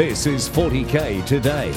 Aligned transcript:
This 0.00 0.24
is 0.24 0.48
40K 0.48 1.26
Today. 1.26 1.72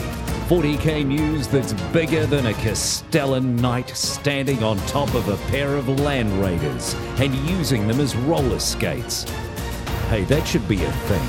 40K 0.47 1.05
news 1.05 1.46
that's 1.46 1.73
bigger 1.91 2.25
than 2.25 2.46
a 2.46 2.54
Castellan 2.54 3.57
knight 3.57 3.89
standing 3.89 4.63
on 4.63 4.77
top 4.88 5.13
of 5.13 5.27
a 5.27 5.36
pair 5.52 5.75
of 5.75 5.89
Land 5.89 6.31
Raiders 6.41 6.94
and 7.20 7.36
using 7.49 7.86
them 7.86 7.99
as 7.99 8.16
roller 8.16 8.59
skates. 8.59 9.30
Hey, 10.07 10.23
that 10.30 10.48
should 10.48 10.66
be 10.70 10.81
a 10.86 10.91
thing. 10.94 11.27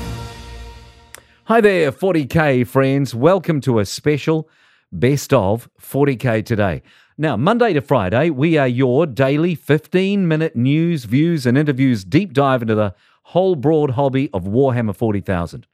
Hi 1.47 1.59
there, 1.59 1.91
40K 1.91 2.65
friends. 2.65 3.13
Welcome 3.13 3.59
to 3.59 3.79
a 3.79 3.85
special 3.85 4.49
best 4.89 5.33
of 5.33 5.67
40K 5.77 6.45
Today. 6.45 6.81
Now, 7.17 7.35
Monday 7.35 7.73
to 7.73 7.81
Friday, 7.81 8.29
we 8.29 8.57
are 8.57 8.69
your 8.69 9.05
daily 9.05 9.53
15 9.53 10.25
minute 10.25 10.55
news, 10.55 11.03
views, 11.03 11.45
and 11.45 11.57
interviews 11.57 12.05
deep 12.05 12.31
dive 12.31 12.61
into 12.61 12.75
the 12.75 12.95
whole 13.23 13.55
broad 13.55 13.91
hobby 13.91 14.29
of 14.33 14.45
Warhammer 14.45 14.95
40,000. 14.95 15.67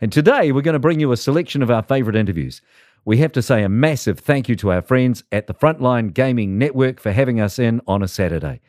And 0.00 0.12
today 0.12 0.52
we're 0.52 0.62
going 0.62 0.74
to 0.74 0.78
bring 0.78 1.00
you 1.00 1.10
a 1.10 1.16
selection 1.16 1.62
of 1.62 1.70
our 1.70 1.82
favorite 1.82 2.14
interviews. 2.14 2.62
We 3.04 3.18
have 3.18 3.32
to 3.32 3.42
say 3.42 3.62
a 3.62 3.68
massive 3.68 4.20
thank 4.20 4.48
you 4.48 4.54
to 4.56 4.70
our 4.70 4.82
friends 4.82 5.24
at 5.32 5.46
the 5.46 5.54
Frontline 5.54 6.14
Gaming 6.14 6.56
Network 6.56 7.00
for 7.00 7.10
having 7.10 7.40
us 7.40 7.58
in 7.58 7.80
on 7.86 8.02
a 8.02 8.08
Saturday. 8.08 8.60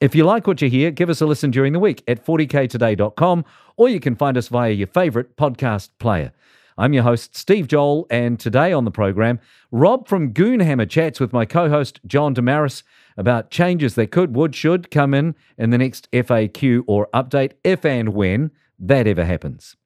If 0.00 0.14
you 0.14 0.24
like 0.24 0.46
what 0.46 0.62
you 0.62 0.70
hear, 0.70 0.90
give 0.90 1.10
us 1.10 1.20
a 1.20 1.26
listen 1.26 1.50
during 1.50 1.72
the 1.72 1.78
week 1.78 2.02
at 2.08 2.24
40ktoday.com 2.24 3.44
or 3.76 3.88
you 3.88 4.00
can 4.00 4.16
find 4.16 4.36
us 4.38 4.48
via 4.48 4.70
your 4.70 4.86
favorite 4.86 5.36
podcast 5.36 5.90
player. 5.98 6.32
I'm 6.76 6.92
your 6.92 7.04
host, 7.04 7.36
Steve 7.36 7.68
Joel, 7.68 8.06
and 8.10 8.40
today 8.40 8.72
on 8.72 8.84
the 8.84 8.90
program, 8.90 9.40
Rob 9.70 10.08
from 10.08 10.32
Goonhammer 10.32 10.88
chats 10.88 11.20
with 11.20 11.32
my 11.32 11.44
co 11.44 11.68
host, 11.68 12.00
John 12.06 12.34
Damaris, 12.34 12.82
about 13.16 13.50
changes 13.50 13.94
that 13.94 14.10
could, 14.10 14.34
would, 14.34 14.54
should 14.56 14.90
come 14.90 15.14
in 15.14 15.36
in 15.56 15.70
the 15.70 15.78
next 15.78 16.10
FAQ 16.10 16.82
or 16.86 17.08
update, 17.14 17.52
if 17.62 17.84
and 17.84 18.08
when 18.08 18.50
that 18.78 19.06
ever 19.06 19.24
happens. 19.24 19.76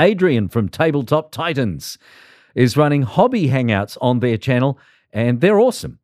Adrian 0.00 0.48
from 0.48 0.68
Tabletop 0.68 1.30
Titans 1.30 1.98
is 2.54 2.76
running 2.76 3.02
hobby 3.02 3.48
hangouts 3.48 3.96
on 4.00 4.20
their 4.20 4.36
channel, 4.36 4.78
and 5.12 5.40
they're 5.40 5.60
awesome. 5.60 5.98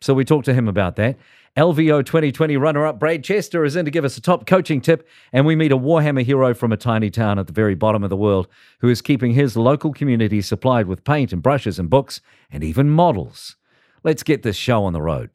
So 0.00 0.14
we 0.14 0.24
talked 0.24 0.46
to 0.46 0.54
him 0.54 0.68
about 0.68 0.96
that. 0.96 1.16
LVO 1.56 2.04
2020 2.04 2.56
runner 2.56 2.86
up 2.86 2.98
Brad 2.98 3.22
Chester 3.22 3.64
is 3.64 3.76
in 3.76 3.84
to 3.84 3.90
give 3.90 4.04
us 4.06 4.16
a 4.16 4.22
top 4.22 4.46
coaching 4.46 4.80
tip, 4.80 5.06
and 5.32 5.44
we 5.44 5.54
meet 5.54 5.70
a 5.70 5.76
Warhammer 5.76 6.24
hero 6.24 6.54
from 6.54 6.72
a 6.72 6.76
tiny 6.76 7.10
town 7.10 7.38
at 7.38 7.46
the 7.46 7.52
very 7.52 7.74
bottom 7.74 8.02
of 8.02 8.10
the 8.10 8.16
world 8.16 8.48
who 8.80 8.88
is 8.88 9.02
keeping 9.02 9.34
his 9.34 9.56
local 9.56 9.92
community 9.92 10.40
supplied 10.40 10.86
with 10.86 11.04
paint 11.04 11.32
and 11.32 11.42
brushes 11.42 11.78
and 11.78 11.90
books 11.90 12.20
and 12.50 12.64
even 12.64 12.88
models. 12.88 13.56
Let's 14.02 14.22
get 14.22 14.42
this 14.42 14.56
show 14.56 14.84
on 14.84 14.92
the 14.92 15.02
road. 15.02 15.30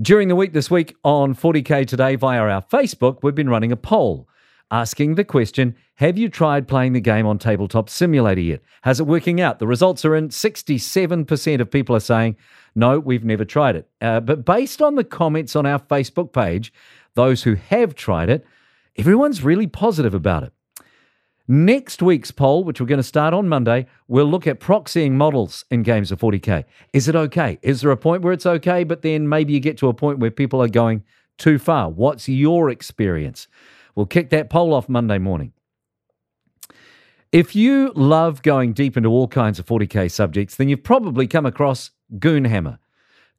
During 0.00 0.28
the 0.28 0.34
week 0.34 0.54
this 0.54 0.70
week 0.70 0.96
on 1.04 1.34
40K 1.34 1.86
Today 1.86 2.16
via 2.16 2.40
our 2.40 2.62
Facebook, 2.62 3.18
we've 3.22 3.34
been 3.34 3.50
running 3.50 3.70
a 3.70 3.76
poll 3.76 4.28
asking 4.70 5.14
the 5.14 5.24
question 5.24 5.74
Have 5.96 6.18
you 6.18 6.28
tried 6.28 6.68
playing 6.68 6.92
the 6.92 7.00
game 7.00 7.26
on 7.26 7.38
Tabletop 7.38 7.88
Simulator 7.88 8.40
yet? 8.40 8.62
How's 8.82 9.00
it 9.00 9.06
working 9.06 9.40
out? 9.40 9.58
The 9.58 9.66
results 9.66 10.04
are 10.04 10.16
in 10.16 10.28
67% 10.28 11.60
of 11.60 11.70
people 11.70 11.96
are 11.96 12.00
saying, 12.00 12.36
No, 12.74 12.98
we've 12.98 13.24
never 13.24 13.44
tried 13.44 13.76
it. 13.76 13.88
Uh, 14.00 14.20
but 14.20 14.44
based 14.44 14.82
on 14.82 14.94
the 14.94 15.04
comments 15.04 15.56
on 15.56 15.66
our 15.66 15.78
Facebook 15.78 16.32
page, 16.32 16.72
those 17.14 17.42
who 17.42 17.54
have 17.54 17.94
tried 17.94 18.28
it, 18.28 18.46
everyone's 18.96 19.42
really 19.42 19.66
positive 19.66 20.14
about 20.14 20.42
it. 20.42 20.52
Next 21.46 22.00
week's 22.00 22.30
poll, 22.30 22.64
which 22.64 22.80
we're 22.80 22.86
going 22.86 22.96
to 22.96 23.02
start 23.02 23.34
on 23.34 23.50
Monday, 23.50 23.86
we'll 24.08 24.24
look 24.24 24.46
at 24.46 24.60
proxying 24.60 25.12
models 25.12 25.66
in 25.70 25.82
games 25.82 26.10
of 26.10 26.18
40K. 26.18 26.64
Is 26.94 27.06
it 27.06 27.14
okay? 27.14 27.58
Is 27.60 27.82
there 27.82 27.90
a 27.90 27.98
point 27.98 28.22
where 28.22 28.32
it's 28.32 28.46
okay, 28.46 28.82
but 28.82 29.02
then 29.02 29.28
maybe 29.28 29.52
you 29.52 29.60
get 29.60 29.76
to 29.78 29.88
a 29.88 29.94
point 29.94 30.20
where 30.20 30.30
people 30.30 30.62
are 30.62 30.68
going 30.68 31.04
too 31.36 31.58
far? 31.58 31.90
What's 31.90 32.30
your 32.30 32.70
experience? 32.70 33.46
We'll 33.94 34.06
kick 34.06 34.30
that 34.30 34.50
poll 34.50 34.74
off 34.74 34.88
Monday 34.88 35.18
morning. 35.18 35.52
If 37.32 37.56
you 37.56 37.92
love 37.96 38.42
going 38.42 38.72
deep 38.74 38.96
into 38.96 39.08
all 39.08 39.26
kinds 39.26 39.58
of 39.58 39.66
40K 39.66 40.10
subjects, 40.10 40.56
then 40.56 40.68
you've 40.68 40.84
probably 40.84 41.26
come 41.26 41.46
across 41.46 41.90
Goonhammer. 42.18 42.78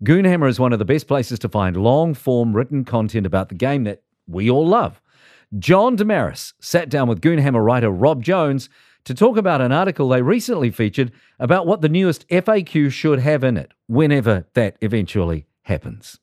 Goonhammer 0.04 0.50
is 0.50 0.60
one 0.60 0.74
of 0.74 0.80
the 0.80 0.86
best 0.86 1.08
places 1.08 1.40
to 1.40 1.50
find 1.50 1.78
long 1.78 2.14
form 2.14 2.54
written 2.54 2.84
content 2.84 3.26
about 3.26 3.48
the 3.50 3.56
game 3.56 3.86
that 3.86 4.04
we 4.28 4.50
all 4.50 4.68
love. 4.68 5.02
John 5.58 5.96
Damaris 5.96 6.54
sat 6.60 6.90
down 6.90 7.08
with 7.08 7.22
Goonhammer 7.22 7.64
writer 7.64 7.90
Rob 7.90 8.22
Jones 8.22 8.68
to 9.06 9.14
talk 9.14 9.38
about 9.38 9.62
an 9.62 9.72
article 9.72 10.10
they 10.10 10.22
recently 10.22 10.72
featured 10.72 11.12
about 11.40 11.66
what 11.66 11.82
the 11.82 11.90
newest 11.90 12.28
FAQ 12.28 12.92
should 12.92 13.20
have 13.20 13.44
in 13.44 13.56
it, 13.56 13.72
whenever 13.88 14.46
that 14.56 14.76
eventually 14.82 15.46
happens. 15.62 16.20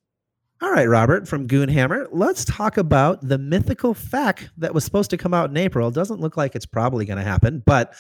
All 0.62 0.70
right, 0.70 0.88
Robert 0.88 1.26
from 1.26 1.48
Goonhammer, 1.48 2.06
let's 2.12 2.44
talk 2.44 2.76
about 2.76 3.26
the 3.26 3.36
mythical 3.36 3.94
fact 3.94 4.48
that 4.58 4.72
was 4.72 4.84
supposed 4.84 5.10
to 5.10 5.16
come 5.16 5.34
out 5.34 5.50
in 5.50 5.56
April. 5.56 5.90
Doesn't 5.90 6.20
look 6.20 6.36
like 6.36 6.54
it's 6.54 6.66
probably 6.66 7.04
going 7.04 7.18
to 7.18 7.24
happen, 7.24 7.64
but 7.66 7.94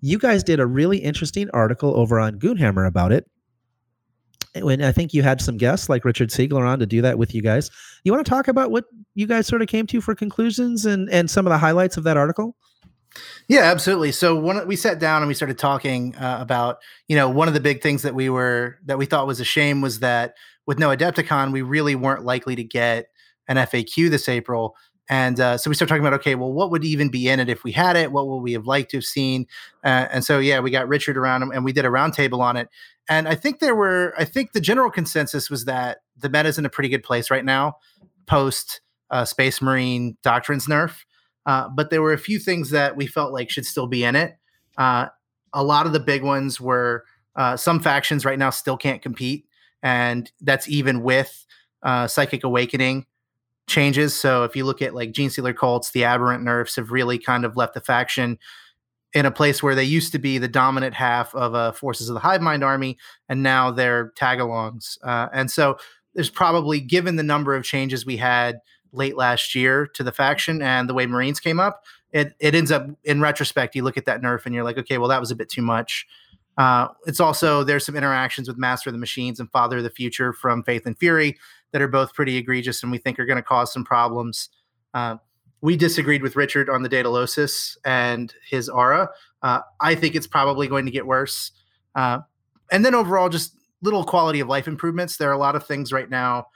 you 0.00 0.18
guys 0.18 0.42
did 0.42 0.58
a 0.58 0.66
really 0.66 0.96
interesting 0.96 1.50
article 1.52 1.94
over 1.94 2.18
on 2.18 2.38
Goonhammer 2.38 2.86
about 2.86 3.12
it. 3.12 3.28
When 4.54 4.80
I 4.82 4.92
think 4.92 5.12
you 5.12 5.22
had 5.22 5.42
some 5.42 5.58
guests 5.58 5.90
like 5.90 6.06
Richard 6.06 6.30
Siegler 6.30 6.66
on 6.66 6.78
to 6.78 6.86
do 6.86 7.02
that 7.02 7.18
with 7.18 7.34
you 7.34 7.42
guys. 7.42 7.70
You 8.02 8.12
want 8.12 8.24
to 8.24 8.30
talk 8.30 8.48
about 8.48 8.70
what 8.70 8.86
you 9.14 9.26
guys 9.26 9.46
sort 9.46 9.60
of 9.60 9.68
came 9.68 9.86
to 9.88 10.00
for 10.00 10.14
conclusions 10.14 10.86
and, 10.86 11.10
and 11.10 11.30
some 11.30 11.46
of 11.46 11.50
the 11.50 11.58
highlights 11.58 11.98
of 11.98 12.04
that 12.04 12.16
article? 12.16 12.56
Yeah, 13.48 13.60
absolutely. 13.60 14.12
So 14.12 14.36
one, 14.36 14.66
we 14.66 14.76
sat 14.76 14.98
down 14.98 15.20
and 15.20 15.28
we 15.28 15.34
started 15.34 15.58
talking 15.58 16.16
uh, 16.16 16.38
about, 16.40 16.78
you 17.08 17.16
know, 17.16 17.28
one 17.28 17.48
of 17.48 17.54
the 17.54 17.60
big 17.60 17.82
things 17.82 18.00
that 18.02 18.14
we 18.14 18.30
were 18.30 18.78
that 18.86 18.96
we 18.96 19.04
thought 19.04 19.26
was 19.26 19.38
a 19.38 19.44
shame 19.44 19.82
was 19.82 20.00
that 20.00 20.34
with 20.66 20.78
no 20.78 20.88
Adepticon, 20.88 21.52
we 21.52 21.62
really 21.62 21.94
weren't 21.94 22.24
likely 22.24 22.56
to 22.56 22.64
get 22.64 23.06
an 23.48 23.56
FAQ 23.56 24.10
this 24.10 24.28
April. 24.28 24.76
And 25.08 25.38
uh, 25.38 25.56
so 25.56 25.70
we 25.70 25.76
started 25.76 25.90
talking 25.90 26.04
about, 26.04 26.18
okay, 26.20 26.34
well, 26.34 26.52
what 26.52 26.70
would 26.72 26.84
even 26.84 27.08
be 27.08 27.28
in 27.28 27.38
it 27.38 27.48
if 27.48 27.62
we 27.62 27.70
had 27.70 27.96
it? 27.96 28.10
What 28.10 28.26
would 28.26 28.38
we 28.38 28.52
have 28.54 28.66
liked 28.66 28.90
to 28.90 28.96
have 28.96 29.04
seen? 29.04 29.46
Uh, 29.84 30.08
and 30.10 30.24
so, 30.24 30.40
yeah, 30.40 30.58
we 30.58 30.72
got 30.72 30.88
Richard 30.88 31.16
around 31.16 31.42
and 31.42 31.64
we 31.64 31.72
did 31.72 31.84
a 31.84 31.88
roundtable 31.88 32.40
on 32.40 32.56
it. 32.56 32.68
And 33.08 33.28
I 33.28 33.36
think 33.36 33.60
there 33.60 33.76
were, 33.76 34.14
I 34.18 34.24
think 34.24 34.52
the 34.52 34.60
general 34.60 34.90
consensus 34.90 35.48
was 35.48 35.64
that 35.66 35.98
the 36.18 36.28
meta's 36.28 36.58
in 36.58 36.66
a 36.66 36.68
pretty 36.68 36.88
good 36.88 37.04
place 37.04 37.30
right 37.30 37.44
now, 37.44 37.76
post 38.26 38.80
uh, 39.10 39.24
Space 39.24 39.62
Marine 39.62 40.16
Doctrines 40.24 40.66
nerf. 40.66 41.04
Uh, 41.44 41.68
but 41.68 41.90
there 41.90 42.02
were 42.02 42.12
a 42.12 42.18
few 42.18 42.40
things 42.40 42.70
that 42.70 42.96
we 42.96 43.06
felt 43.06 43.32
like 43.32 43.48
should 43.48 43.66
still 43.66 43.86
be 43.86 44.02
in 44.02 44.16
it. 44.16 44.36
Uh, 44.76 45.06
a 45.52 45.62
lot 45.62 45.86
of 45.86 45.92
the 45.92 46.00
big 46.00 46.24
ones 46.24 46.60
were 46.60 47.04
uh, 47.36 47.56
some 47.56 47.78
factions 47.78 48.24
right 48.24 48.40
now 48.40 48.50
still 48.50 48.76
can't 48.76 49.02
compete 49.02 49.46
and 49.86 50.32
that's 50.40 50.68
even 50.68 51.00
with 51.04 51.46
uh, 51.84 52.08
Psychic 52.08 52.42
Awakening 52.42 53.06
changes. 53.68 54.18
So 54.18 54.42
if 54.42 54.56
you 54.56 54.64
look 54.64 54.82
at 54.82 54.96
like 54.96 55.12
Genestealer 55.12 55.56
cults, 55.56 55.92
the 55.92 56.02
aberrant 56.02 56.42
nerfs 56.42 56.74
have 56.74 56.90
really 56.90 57.18
kind 57.20 57.44
of 57.44 57.56
left 57.56 57.74
the 57.74 57.80
faction 57.80 58.36
in 59.14 59.26
a 59.26 59.30
place 59.30 59.62
where 59.62 59.76
they 59.76 59.84
used 59.84 60.10
to 60.10 60.18
be 60.18 60.38
the 60.38 60.48
dominant 60.48 60.92
half 60.92 61.32
of 61.36 61.54
uh, 61.54 61.70
Forces 61.70 62.08
of 62.08 62.14
the 62.14 62.20
Hive 62.20 62.42
Mind 62.42 62.64
army, 62.64 62.98
and 63.28 63.44
now 63.44 63.70
they're 63.70 64.10
tagalongs. 64.18 64.98
Uh, 65.04 65.28
and 65.32 65.52
so 65.52 65.78
there's 66.14 66.30
probably, 66.30 66.80
given 66.80 67.14
the 67.14 67.22
number 67.22 67.54
of 67.54 67.62
changes 67.62 68.04
we 68.04 68.16
had 68.16 68.58
late 68.90 69.16
last 69.16 69.54
year 69.54 69.86
to 69.94 70.02
the 70.02 70.10
faction 70.10 70.62
and 70.62 70.88
the 70.88 70.94
way 70.94 71.06
Marines 71.06 71.38
came 71.38 71.60
up, 71.60 71.84
it 72.10 72.34
it 72.40 72.56
ends 72.56 72.72
up 72.72 72.88
in 73.04 73.20
retrospect, 73.20 73.76
you 73.76 73.84
look 73.84 73.96
at 73.96 74.06
that 74.06 74.20
nerf 74.20 74.46
and 74.46 74.54
you're 74.54 74.64
like, 74.64 74.78
okay, 74.78 74.98
well 74.98 75.08
that 75.10 75.20
was 75.20 75.30
a 75.30 75.36
bit 75.36 75.48
too 75.48 75.62
much. 75.62 76.08
Uh, 76.56 76.88
it's 77.06 77.20
also 77.20 77.62
there's 77.62 77.84
some 77.84 77.96
interactions 77.96 78.48
with 78.48 78.56
Master 78.56 78.88
of 78.88 78.94
the 78.94 78.98
Machines 78.98 79.40
and 79.40 79.50
Father 79.50 79.78
of 79.78 79.82
the 79.82 79.90
Future 79.90 80.32
from 80.32 80.62
Faith 80.62 80.86
and 80.86 80.98
Fury 80.98 81.36
that 81.72 81.82
are 81.82 81.88
both 81.88 82.14
pretty 82.14 82.36
egregious 82.36 82.82
and 82.82 82.90
we 82.90 82.98
think 82.98 83.18
are 83.18 83.26
going 83.26 83.36
to 83.36 83.42
cause 83.42 83.72
some 83.72 83.84
problems. 83.84 84.48
Uh, 84.94 85.16
we 85.60 85.76
disagreed 85.76 86.22
with 86.22 86.36
Richard 86.36 86.70
on 86.70 86.82
the 86.82 86.88
Daedalosus 86.88 87.76
and 87.84 88.32
his 88.48 88.68
aura. 88.68 89.10
Uh, 89.42 89.60
I 89.80 89.94
think 89.94 90.14
it's 90.14 90.26
probably 90.26 90.68
going 90.68 90.86
to 90.86 90.90
get 90.90 91.06
worse. 91.06 91.52
Uh, 91.94 92.20
and 92.70 92.84
then 92.84 92.94
overall, 92.94 93.28
just 93.28 93.56
little 93.82 94.04
quality 94.04 94.40
of 94.40 94.48
life 94.48 94.68
improvements. 94.68 95.16
There 95.16 95.28
are 95.28 95.34
a 95.34 95.38
lot 95.38 95.56
of 95.56 95.66
things 95.66 95.92
right 95.92 96.08
now 96.08 96.46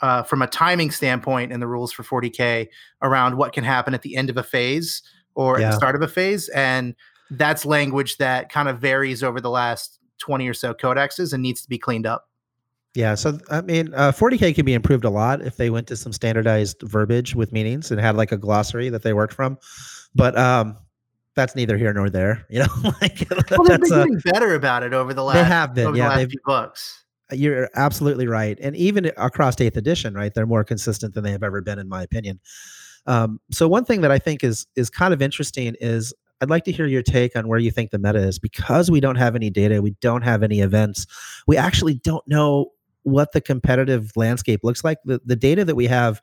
uh, 0.00 0.22
from 0.22 0.42
a 0.42 0.46
timing 0.46 0.90
standpoint 0.90 1.52
in 1.52 1.60
the 1.60 1.66
rules 1.66 1.92
for 1.92 2.02
40K 2.02 2.68
around 3.02 3.36
what 3.36 3.52
can 3.52 3.64
happen 3.64 3.94
at 3.94 4.02
the 4.02 4.16
end 4.16 4.30
of 4.30 4.36
a 4.36 4.42
phase 4.42 5.02
or 5.34 5.58
yeah. 5.58 5.66
at 5.66 5.70
the 5.70 5.76
start 5.76 5.94
of 5.94 6.02
a 6.02 6.08
phase. 6.08 6.48
And 6.50 6.94
that's 7.38 7.64
language 7.64 8.16
that 8.18 8.48
kind 8.48 8.68
of 8.68 8.78
varies 8.78 9.22
over 9.22 9.40
the 9.40 9.50
last 9.50 9.98
20 10.18 10.48
or 10.48 10.54
so 10.54 10.74
codexes 10.74 11.32
and 11.32 11.42
needs 11.42 11.62
to 11.62 11.68
be 11.68 11.78
cleaned 11.78 12.06
up. 12.06 12.28
Yeah, 12.94 13.16
so 13.16 13.38
I 13.50 13.60
mean, 13.60 13.92
uh, 13.94 14.12
40k 14.12 14.54
can 14.54 14.64
be 14.64 14.72
improved 14.72 15.04
a 15.04 15.10
lot 15.10 15.42
if 15.42 15.56
they 15.56 15.68
went 15.68 15.88
to 15.88 15.96
some 15.96 16.12
standardized 16.12 16.80
verbiage 16.82 17.34
with 17.34 17.50
meanings 17.50 17.90
and 17.90 18.00
had 18.00 18.16
like 18.16 18.30
a 18.30 18.36
glossary 18.36 18.88
that 18.88 19.02
they 19.02 19.12
worked 19.12 19.34
from. 19.34 19.58
But 20.14 20.38
um, 20.38 20.76
that's 21.34 21.56
neither 21.56 21.76
here 21.76 21.92
nor 21.92 22.08
there. 22.08 22.46
You 22.48 22.60
know, 22.60 22.66
like 23.02 23.26
well, 23.50 23.64
they've 23.64 23.80
been 23.80 23.92
uh, 23.92 24.06
better 24.24 24.54
about 24.54 24.84
it 24.84 24.94
over 24.94 25.12
the 25.12 25.24
last. 25.24 25.36
They 25.36 25.44
have 25.44 25.74
been, 25.74 25.94
yeah. 25.96 26.10
The 26.10 26.20
last 26.20 26.30
few 26.30 26.40
books. 26.44 27.04
You're 27.32 27.68
absolutely 27.74 28.28
right, 28.28 28.56
and 28.60 28.76
even 28.76 29.10
across 29.16 29.60
Eighth 29.60 29.76
Edition, 29.76 30.14
right? 30.14 30.32
They're 30.32 30.46
more 30.46 30.62
consistent 30.62 31.14
than 31.14 31.24
they 31.24 31.32
have 31.32 31.42
ever 31.42 31.62
been, 31.62 31.80
in 31.80 31.88
my 31.88 32.02
opinion. 32.02 32.38
Um, 33.06 33.40
so 33.50 33.66
one 33.66 33.84
thing 33.84 34.02
that 34.02 34.12
I 34.12 34.18
think 34.18 34.44
is 34.44 34.66
is 34.76 34.88
kind 34.88 35.12
of 35.12 35.20
interesting 35.20 35.74
is 35.80 36.14
I'd 36.40 36.50
like 36.50 36.64
to 36.64 36.72
hear 36.72 36.86
your 36.86 37.02
take 37.02 37.36
on 37.36 37.48
where 37.48 37.58
you 37.58 37.70
think 37.70 37.90
the 37.90 37.98
meta 37.98 38.18
is 38.18 38.38
because 38.38 38.90
we 38.90 39.00
don't 39.00 39.16
have 39.16 39.36
any 39.36 39.50
data, 39.50 39.80
we 39.80 39.96
don't 40.00 40.22
have 40.22 40.42
any 40.42 40.60
events, 40.60 41.06
we 41.46 41.56
actually 41.56 41.94
don't 41.94 42.26
know 42.26 42.72
what 43.02 43.32
the 43.32 43.40
competitive 43.40 44.12
landscape 44.16 44.60
looks 44.62 44.84
like. 44.84 44.98
The 45.04 45.20
the 45.24 45.36
data 45.36 45.64
that 45.64 45.74
we 45.74 45.86
have 45.86 46.20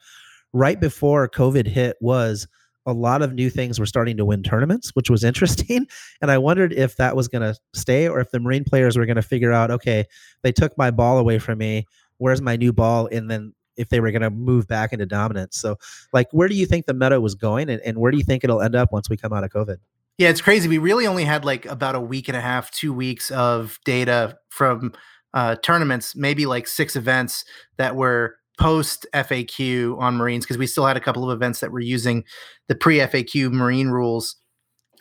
right 0.54 0.80
before 0.80 1.28
COVID 1.30 1.68
hit 1.68 1.98
was 2.02 2.48
a 2.86 2.94
lot 2.94 3.22
of 3.22 3.34
new 3.34 3.50
things 3.50 3.80
were 3.80 3.86
starting 3.86 4.18
to 4.18 4.26
win 4.26 4.44
tournaments, 4.44 4.90
which 4.96 5.10
was 5.10 5.24
interesting. 5.32 5.88
And 6.22 6.32
I 6.32 6.38
wondered 6.38 6.74
if 6.74 6.98
that 6.98 7.16
was 7.16 7.28
going 7.28 7.44
to 7.44 7.60
stay 7.74 8.08
or 8.08 8.20
if 8.20 8.32
the 8.32 8.40
Marine 8.40 8.64
players 8.64 8.98
were 8.98 9.06
going 9.06 9.18
to 9.18 9.22
figure 9.22 9.52
out, 9.52 9.72
okay, 9.72 10.06
they 10.42 10.52
took 10.52 10.78
my 10.78 10.92
ball 10.92 11.18
away 11.18 11.40
from 11.40 11.60
me. 11.60 11.86
Where's 12.18 12.42
my 12.42 12.56
new 12.56 12.74
ball? 12.74 13.08
And 13.12 13.30
then 13.30 13.54
if 13.78 13.90
they 13.90 14.00
were 14.00 14.12
going 14.12 14.22
to 14.22 14.30
move 14.30 14.68
back 14.68 14.94
into 14.94 15.06
dominance. 15.06 15.58
So, 15.58 15.78
like, 16.14 16.28
where 16.32 16.48
do 16.48 16.56
you 16.56 16.66
think 16.66 16.86
the 16.86 16.94
meta 16.94 17.20
was 17.20 17.36
going, 17.36 17.70
and, 17.70 17.82
and 17.82 17.98
where 17.98 18.12
do 18.12 18.18
you 18.18 18.24
think 18.24 18.44
it'll 18.44 18.62
end 18.62 18.76
up 18.76 18.92
once 18.92 19.10
we 19.10 19.18
come 19.18 19.34
out 19.34 19.44
of 19.44 19.50
COVID? 19.50 19.78
Yeah, 20.22 20.30
it's 20.30 20.40
crazy. 20.40 20.70
We 20.70 20.78
really 20.78 21.08
only 21.08 21.26
had 21.26 21.46
like 21.46 21.66
about 21.66 21.96
a 21.96 22.00
week 22.00 22.28
and 22.28 22.38
a 22.38 22.42
half, 22.42 22.70
two 22.70 22.94
weeks 22.94 23.32
of 23.32 23.80
data 23.86 24.38
from 24.50 24.94
uh, 25.34 25.56
tournaments, 25.64 26.16
maybe 26.16 26.46
like 26.46 26.68
six 26.68 26.96
events 26.96 27.44
that 27.78 27.96
were 27.96 28.36
post 28.60 29.08
FAQ 29.16 29.98
on 29.98 30.18
Marines 30.18 30.46
because 30.46 30.60
we 30.60 30.68
still 30.68 30.86
had 30.86 30.96
a 30.96 31.00
couple 31.00 31.28
of 31.28 31.36
events 31.36 31.60
that 31.62 31.72
were 31.72 31.80
using 31.80 32.24
the 32.68 32.76
pre 32.76 32.98
FAQ 32.98 33.52
Marine 33.52 33.88
rules. 33.88 34.36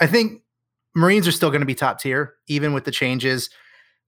I 0.00 0.06
think 0.06 0.40
Marines 0.96 1.28
are 1.28 1.32
still 1.32 1.50
going 1.50 1.60
to 1.60 1.66
be 1.66 1.74
top 1.74 2.00
tier, 2.00 2.36
even 2.48 2.72
with 2.72 2.84
the 2.84 2.90
changes. 2.90 3.50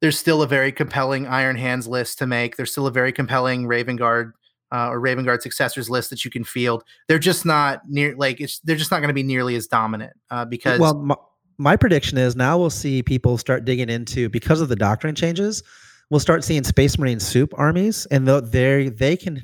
There's 0.00 0.18
still 0.18 0.40
a 0.40 0.46
very 0.46 0.72
compelling 0.72 1.26
Iron 1.26 1.56
Hands 1.56 1.86
list 1.86 2.20
to 2.20 2.26
make. 2.26 2.56
There's 2.56 2.72
still 2.72 2.86
a 2.86 2.90
very 2.90 3.12
compelling 3.12 3.66
Raven 3.66 3.96
Guard 3.96 4.32
uh, 4.72 4.88
or 4.88 4.98
Raven 4.98 5.24
Guard 5.24 5.42
successors 5.42 5.90
list 5.90 6.10
that 6.10 6.24
you 6.24 6.30
can 6.30 6.44
field. 6.44 6.82
They're 7.08 7.18
just 7.18 7.44
not 7.44 7.82
near 7.88 8.16
like 8.16 8.40
it's. 8.40 8.60
They're 8.60 8.76
just 8.76 8.90
not 8.90 8.98
going 8.98 9.08
to 9.08 9.14
be 9.14 9.22
nearly 9.22 9.54
as 9.54 9.66
dominant 9.66 10.14
uh, 10.30 10.44
because. 10.44 10.80
Well, 10.80 10.94
my, 10.94 11.16
my 11.58 11.76
prediction 11.76 12.18
is 12.18 12.34
now 12.34 12.58
we'll 12.58 12.70
see 12.70 13.02
people 13.02 13.38
start 13.38 13.64
digging 13.64 13.88
into 13.88 14.28
because 14.28 14.60
of 14.60 14.68
the 14.68 14.76
doctrine 14.76 15.14
changes 15.14 15.62
we'll 16.12 16.20
start 16.20 16.44
seeing 16.44 16.62
Space 16.62 16.98
Marine 16.98 17.18
soup 17.18 17.54
armies, 17.56 18.06
and 18.10 18.28
they 18.28 18.90
they 18.90 19.16
can 19.16 19.42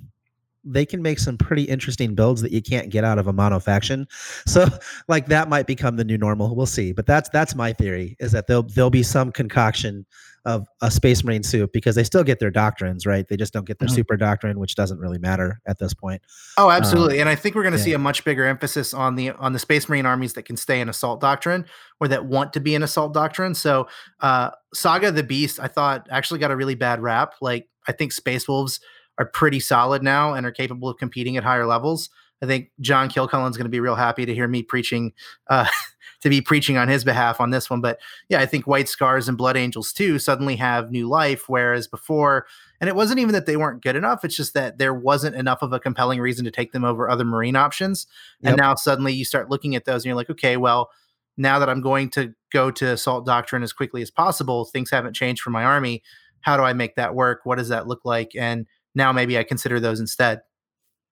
they 0.65 0.85
can 0.85 1.01
make 1.01 1.19
some 1.19 1.39
pretty 1.39 1.63
interesting 1.63 2.15
builds 2.15 2.43
that 2.43 2.53
you 2.53 2.61
can't 2.61 2.91
get 2.91 3.03
out 3.03 3.19
of 3.19 3.27
a 3.27 3.33
mono 3.33 3.59
faction. 3.59 4.07
So 4.47 4.67
like 5.09 5.27
that 5.27 5.49
might 5.49 5.67
become 5.67 5.97
the 5.97 6.05
new 6.05 6.19
normal. 6.19 6.55
We'll 6.55 6.67
see. 6.67 6.93
But 6.93 7.07
that's 7.07 7.29
that's 7.31 7.55
my 7.55 7.73
theory 7.73 8.17
is 8.21 8.33
that 8.33 8.47
there'll 8.47 8.63
there'll 8.65 8.91
be 8.91 9.03
some 9.03 9.33
concoction 9.33 10.05
of 10.49 10.67
a 10.81 10.91
space 10.91 11.23
marine 11.23 11.43
soup 11.43 11.73
because 11.75 11.95
they 11.95 12.03
still 12.03 12.25
get 12.25 12.39
their 12.39 12.51
doctrines, 12.51 13.05
right? 13.05 13.29
They 13.29 13.37
just 13.37 13.53
don't 13.53 13.67
get 13.67 13.79
their 13.79 13.87
mm-hmm. 13.87 13.97
super 13.97 14.17
doctrine, 14.17 14.59
which 14.59 14.77
doesn't 14.77 14.99
really 14.99 15.19
matter 15.19 15.61
at 15.67 15.79
this 15.79 15.93
point. 15.93 16.23
Oh, 16.57 16.71
absolutely. 16.71 17.17
Um, 17.17 17.21
and 17.21 17.29
I 17.29 17.35
think 17.35 17.55
we're 17.55 17.65
going 17.65 17.73
to 17.73 17.79
yeah. 17.79 17.85
see 17.85 17.93
a 17.93 17.99
much 17.99 18.25
bigger 18.25 18.47
emphasis 18.47 18.95
on 18.95 19.15
the 19.17 19.33
on 19.33 19.53
the 19.53 19.59
space 19.59 19.91
marine 19.91 20.07
armies 20.07 20.33
that 20.33 20.45
can 20.45 20.57
stay 20.57 20.81
in 20.81 20.89
assault 20.89 21.21
doctrine 21.21 21.67
or 22.01 22.09
that 22.09 22.25
want 22.25 22.55
to 22.55 22.61
be 22.61 22.75
in 22.75 22.83
assault 22.83 23.13
doctrine. 23.13 23.55
So 23.55 23.89
uh 24.21 24.51
Saga 24.73 25.13
the 25.13 25.23
Beast, 25.23 25.61
I 25.61 25.69
thought 25.69 26.09
actually 26.11 26.41
got 26.41 26.51
a 26.51 26.57
really 26.57 26.75
bad 26.75 27.03
rap. 27.03 27.35
Like 27.43 27.69
I 27.87 27.93
think 27.93 28.13
Space 28.13 28.49
Wolves 28.49 28.81
are 29.19 29.27
pretty 29.27 29.61
solid 29.61 30.03
now 30.03 30.33
and 30.33 30.47
are 30.47 30.53
capable 30.53 30.89
of 30.89 30.97
competing 30.97 31.37
at 31.37 31.45
higher 31.45 31.67
levels. 31.67 32.09
I 32.43 32.47
think 32.47 32.71
John 32.81 33.09
Kilcullen's 33.09 33.57
going 33.57 33.67
to 33.67 33.71
be 33.71 33.81
real 33.81 33.97
happy 33.97 34.25
to 34.25 34.35
hear 34.35 34.47
me 34.47 34.63
preaching, 34.63 35.13
uh, 35.49 35.67
to 36.21 36.29
be 36.29 36.41
preaching 36.41 36.77
on 36.77 36.89
his 36.89 37.05
behalf 37.05 37.41
on 37.41 37.51
this 37.51 37.71
one. 37.71 37.81
But 37.81 38.01
yeah, 38.29 38.41
I 38.41 38.47
think 38.47 38.67
White 38.67 38.89
Scars 38.89 39.29
and 39.29 39.39
Blood 39.39 39.57
Angels 39.57 39.93
too 39.93 40.19
suddenly 40.19 40.57
have 40.57 40.91
new 40.91 41.09
life, 41.09 41.49
whereas 41.49 41.87
before, 41.87 42.47
and 42.81 42.89
it 42.89 42.97
wasn't 42.97 43.21
even 43.21 43.33
that 43.33 43.47
they 43.47 43.57
weren't 43.57 43.83
good 43.83 43.97
enough; 43.97 44.25
it's 44.25 44.37
just 44.37 44.55
that 44.55 44.79
there 44.79 44.95
wasn't 44.95 45.37
enough 45.37 45.63
of 45.63 45.73
a 45.73 45.81
compelling 45.81 46.21
reason 46.21 46.45
to 46.45 46.51
take 46.51 46.73
them 46.73 46.85
over 46.85 47.09
other 47.09 47.25
Marine 47.25 47.57
options. 47.57 48.07
Yep. 48.41 48.51
And 48.51 48.59
now 48.59 48.75
suddenly 48.75 49.13
you 49.13 49.25
start 49.25 49.51
looking 49.51 49.75
at 49.75 49.85
those 49.85 50.03
and 50.03 50.07
you're 50.07 50.17
like, 50.17 50.31
okay, 50.31 50.57
well, 50.57 50.91
now 51.37 51.59
that 51.59 51.69
I'm 51.69 51.81
going 51.81 52.11
to 52.11 52.35
go 52.53 52.71
to 52.73 52.93
Assault 52.93 53.25
Doctrine 53.25 53.63
as 53.63 53.73
quickly 53.73 54.03
as 54.03 54.11
possible, 54.11 54.65
things 54.65 54.91
haven't 54.91 55.15
changed 55.15 55.41
for 55.43 55.51
my 55.51 55.65
army. 55.65 56.03
How 56.41 56.57
do 56.57 56.63
I 56.63 56.73
make 56.73 56.97
that 56.97 57.15
work? 57.15 57.41
What 57.45 57.59
does 57.59 57.69
that 57.69 57.87
look 57.87 58.05
like? 58.05 58.33
And 58.37 58.67
now 58.95 59.13
maybe 59.13 59.39
I 59.39 59.45
consider 59.45 59.81
those 59.81 60.01
instead. 60.01 60.41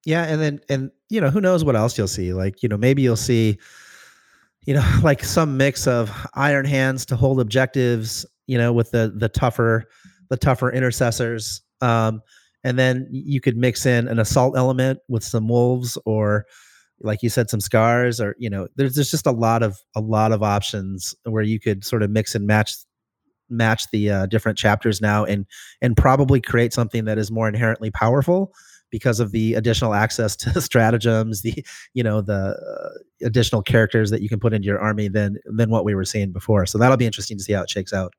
Yeah, 0.04 0.22
and 0.24 0.40
then 0.40 0.60
and 0.68 0.90
you 1.08 1.20
know 1.20 1.30
who 1.30 1.40
knows 1.40 1.64
what 1.64 1.74
else 1.74 1.98
you'll 1.98 2.06
see? 2.06 2.32
Like 2.32 2.62
you 2.62 2.68
know 2.68 2.76
maybe 2.76 3.02
you'll 3.02 3.16
see, 3.16 3.58
you 4.66 4.74
know, 4.74 4.84
like 5.02 5.24
some 5.24 5.56
mix 5.56 5.86
of 5.86 6.12
iron 6.34 6.66
hands 6.66 7.06
to 7.06 7.16
hold 7.16 7.40
objectives. 7.40 8.26
You 8.46 8.58
know, 8.58 8.72
with 8.72 8.92
the 8.92 9.12
the 9.16 9.28
tougher 9.28 9.84
the 10.28 10.36
tougher 10.36 10.70
intercessors. 10.70 11.62
Um, 11.80 12.20
and 12.64 12.78
then 12.78 13.06
you 13.10 13.40
could 13.40 13.56
mix 13.56 13.86
in 13.86 14.08
an 14.08 14.18
assault 14.18 14.56
element 14.56 14.98
with 15.08 15.22
some 15.22 15.48
wolves 15.48 15.96
or 16.04 16.46
like 17.00 17.22
you 17.22 17.28
said 17.28 17.50
some 17.50 17.60
scars 17.60 18.20
or 18.20 18.34
you 18.38 18.48
know 18.48 18.66
there's 18.76 18.94
there's 18.94 19.10
just 19.10 19.26
a 19.26 19.32
lot 19.32 19.62
of 19.62 19.78
a 19.94 20.00
lot 20.00 20.32
of 20.32 20.42
options 20.42 21.14
where 21.24 21.42
you 21.42 21.60
could 21.60 21.84
sort 21.84 22.02
of 22.02 22.10
mix 22.10 22.34
and 22.34 22.46
match 22.46 22.74
match 23.48 23.88
the 23.92 24.10
uh, 24.10 24.26
different 24.26 24.58
chapters 24.58 25.00
now 25.00 25.24
and 25.24 25.46
and 25.80 25.96
probably 25.96 26.40
create 26.40 26.72
something 26.72 27.04
that 27.04 27.18
is 27.18 27.30
more 27.30 27.48
inherently 27.48 27.90
powerful 27.90 28.52
because 28.90 29.20
of 29.20 29.32
the 29.32 29.54
additional 29.54 29.94
access 29.94 30.36
to 30.36 30.60
stratagems 30.60 31.42
the 31.42 31.64
you 31.94 32.02
know 32.02 32.20
the 32.20 32.56
uh, 32.56 33.26
additional 33.26 33.62
characters 33.62 34.10
that 34.10 34.22
you 34.22 34.28
can 34.28 34.40
put 34.40 34.52
into 34.52 34.66
your 34.66 34.80
army 34.80 35.08
than 35.08 35.38
than 35.46 35.70
what 35.70 35.84
we 35.84 35.94
were 35.94 36.04
seeing 36.04 36.32
before. 36.32 36.66
So 36.66 36.78
that'll 36.78 36.96
be 36.96 37.06
interesting 37.06 37.36
to 37.38 37.44
see 37.44 37.52
how 37.52 37.62
it 37.62 37.70
shakes 37.70 37.92
out. 37.92 38.14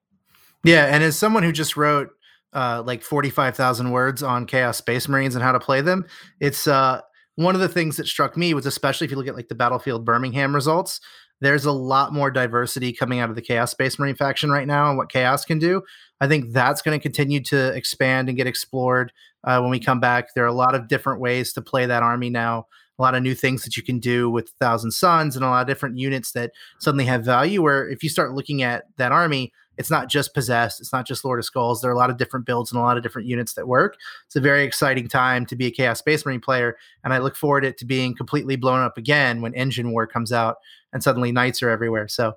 Yeah 0.63 0.85
and 0.85 1.03
as 1.03 1.17
someone 1.17 1.43
who 1.43 1.51
just 1.51 1.77
wrote 1.77 2.09
uh, 2.53 2.81
like 2.85 3.03
45,000 3.03 3.91
words 3.91 4.23
on 4.23 4.45
chaos 4.45 4.77
space 4.77 5.07
marines 5.07 5.35
and 5.35 5.43
how 5.43 5.51
to 5.51 5.59
play 5.59 5.81
them 5.81 6.05
it's 6.39 6.65
uh 6.65 7.01
one 7.35 7.53
of 7.53 7.61
the 7.61 7.69
things 7.69 7.97
that 7.97 8.07
struck 8.07 8.35
me 8.35 8.53
was 8.53 8.65
especially 8.65 9.05
if 9.05 9.11
you 9.11 9.17
look 9.17 9.27
at 9.27 9.35
like 9.35 9.49
the 9.49 9.53
battlefield 9.53 10.05
birmingham 10.05 10.55
results 10.55 10.99
there's 11.41 11.65
a 11.65 11.71
lot 11.71 12.13
more 12.13 12.31
diversity 12.31 12.91
coming 12.93 13.19
out 13.19 13.29
of 13.29 13.35
the 13.35 13.41
Chaos 13.41 13.71
Space 13.71 13.99
Marine 13.99 14.15
faction 14.15 14.49
right 14.49 14.67
now 14.67 14.89
and 14.89 14.97
what 14.97 15.11
Chaos 15.11 15.45
can 15.45 15.59
do. 15.59 15.81
I 16.19 16.27
think 16.27 16.51
that's 16.51 16.81
going 16.81 16.97
to 16.97 17.01
continue 17.01 17.41
to 17.43 17.73
expand 17.75 18.27
and 18.27 18.37
get 18.37 18.47
explored 18.47 19.11
uh, 19.43 19.59
when 19.59 19.69
we 19.69 19.79
come 19.79 19.99
back. 19.99 20.33
There 20.33 20.43
are 20.43 20.47
a 20.47 20.53
lot 20.53 20.75
of 20.75 20.87
different 20.87 21.21
ways 21.21 21.53
to 21.53 21.61
play 21.61 21.85
that 21.85 22.03
army 22.03 22.29
now, 22.29 22.65
a 22.97 23.01
lot 23.01 23.15
of 23.15 23.21
new 23.21 23.35
things 23.35 23.63
that 23.63 23.77
you 23.77 23.83
can 23.83 23.99
do 23.99 24.29
with 24.29 24.51
Thousand 24.59 24.91
Suns 24.91 25.35
and 25.35 25.45
a 25.45 25.49
lot 25.49 25.61
of 25.61 25.67
different 25.67 25.97
units 25.97 26.31
that 26.31 26.51
suddenly 26.79 27.05
have 27.05 27.23
value. 27.23 27.61
Where 27.61 27.87
if 27.87 28.01
you 28.01 28.09
start 28.09 28.33
looking 28.33 28.63
at 28.63 28.85
that 28.97 29.11
army, 29.11 29.53
it's 29.77 29.91
not 29.91 30.09
just 30.09 30.33
possessed, 30.33 30.79
it's 30.79 30.91
not 30.91 31.05
just 31.05 31.23
Lord 31.23 31.39
of 31.39 31.45
Skulls. 31.45 31.81
There 31.81 31.89
are 31.91 31.93
a 31.93 31.97
lot 31.97 32.09
of 32.09 32.17
different 32.17 32.45
builds 32.45 32.71
and 32.71 32.79
a 32.79 32.83
lot 32.83 32.97
of 32.97 33.03
different 33.03 33.27
units 33.27 33.53
that 33.53 33.67
work. 33.67 33.97
It's 34.25 34.35
a 34.35 34.41
very 34.41 34.63
exciting 34.63 35.07
time 35.07 35.45
to 35.47 35.55
be 35.55 35.67
a 35.67 35.71
Chaos 35.71 35.99
Space 35.99 36.25
Marine 36.25 36.41
player, 36.41 36.77
and 37.03 37.13
I 37.13 37.19
look 37.19 37.35
forward 37.35 37.61
to 37.61 37.67
it 37.67 37.77
to 37.79 37.85
being 37.85 38.15
completely 38.15 38.55
blown 38.55 38.81
up 38.81 38.97
again 38.97 39.41
when 39.41 39.53
Engine 39.53 39.91
War 39.91 40.07
comes 40.07 40.31
out 40.31 40.57
and 40.93 41.03
suddenly 41.03 41.31
knights 41.31 41.61
are 41.61 41.69
everywhere. 41.69 42.07
So 42.07 42.33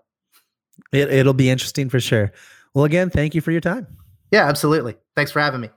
it, 0.92 1.12
it'll 1.12 1.34
be 1.34 1.50
interesting 1.50 1.88
for 1.88 2.00
sure. 2.00 2.32
Well, 2.74 2.84
again, 2.84 3.10
thank 3.10 3.34
you 3.34 3.40
for 3.40 3.52
your 3.52 3.60
time. 3.60 3.86
Yeah, 4.30 4.48
absolutely. 4.48 4.96
Thanks 5.16 5.32
for 5.32 5.40
having 5.40 5.60
me. 5.60 5.70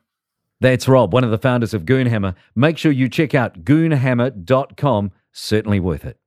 That's 0.61 0.87
Rob, 0.87 1.11
one 1.11 1.23
of 1.23 1.31
the 1.31 1.37
founders 1.37 1.73
of 1.73 1.83
Goonhammer. 1.83 2.35
Make 2.55 2.77
sure 2.77 2.91
you 2.91 3.09
check 3.09 3.35
out 3.35 3.65
goonhammer.com. 3.65 5.11
Certainly 5.33 5.79
worth 5.79 6.05
it. 6.05 6.17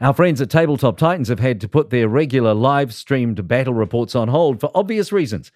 Our 0.00 0.14
friends 0.14 0.40
at 0.40 0.48
Tabletop 0.48 0.96
Titans 0.96 1.28
have 1.28 1.40
had 1.40 1.60
to 1.60 1.68
put 1.68 1.90
their 1.90 2.08
regular 2.08 2.54
live 2.54 2.94
streamed 2.94 3.46
battle 3.46 3.74
reports 3.74 4.14
on 4.14 4.28
hold 4.28 4.58
for 4.58 4.70
obvious 4.74 5.12
reasons, 5.12 5.52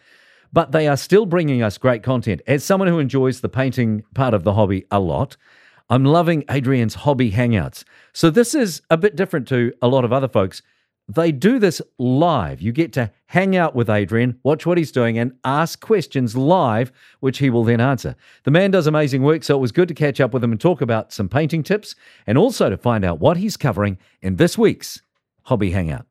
but 0.52 0.70
they 0.70 0.86
are 0.86 0.98
still 0.98 1.24
bringing 1.24 1.62
us 1.62 1.78
great 1.78 2.02
content. 2.02 2.42
As 2.46 2.62
someone 2.62 2.88
who 2.88 2.98
enjoys 2.98 3.40
the 3.40 3.48
painting 3.48 4.04
part 4.12 4.34
of 4.34 4.44
the 4.44 4.52
hobby 4.52 4.84
a 4.90 5.00
lot, 5.00 5.38
I'm 5.88 6.04
loving 6.04 6.44
Adrian's 6.50 6.94
hobby 6.94 7.32
hangouts. 7.32 7.84
So 8.12 8.28
this 8.28 8.54
is 8.54 8.82
a 8.90 8.98
bit 8.98 9.16
different 9.16 9.48
to 9.48 9.72
a 9.80 9.88
lot 9.88 10.04
of 10.04 10.12
other 10.12 10.28
folks. 10.28 10.60
They 11.08 11.32
do 11.32 11.58
this 11.58 11.82
live. 11.98 12.62
You 12.62 12.72
get 12.72 12.92
to 12.94 13.10
hang 13.26 13.56
out 13.56 13.74
with 13.74 13.90
Adrian, 13.90 14.38
watch 14.42 14.64
what 14.64 14.78
he's 14.78 14.92
doing, 14.92 15.18
and 15.18 15.32
ask 15.44 15.80
questions 15.80 16.36
live, 16.36 16.90
which 17.20 17.38
he 17.38 17.50
will 17.50 17.64
then 17.64 17.80
answer. 17.80 18.16
The 18.44 18.50
man 18.50 18.70
does 18.70 18.86
amazing 18.86 19.22
work, 19.22 19.44
so 19.44 19.56
it 19.56 19.60
was 19.60 19.72
good 19.72 19.88
to 19.88 19.94
catch 19.94 20.20
up 20.20 20.32
with 20.32 20.42
him 20.42 20.52
and 20.52 20.60
talk 20.60 20.80
about 20.80 21.12
some 21.12 21.28
painting 21.28 21.62
tips 21.62 21.94
and 22.26 22.38
also 22.38 22.70
to 22.70 22.78
find 22.78 23.04
out 23.04 23.20
what 23.20 23.36
he's 23.36 23.56
covering 23.56 23.98
in 24.22 24.36
this 24.36 24.56
week's 24.56 25.02
Hobby 25.42 25.72
Hangout. 25.72 26.06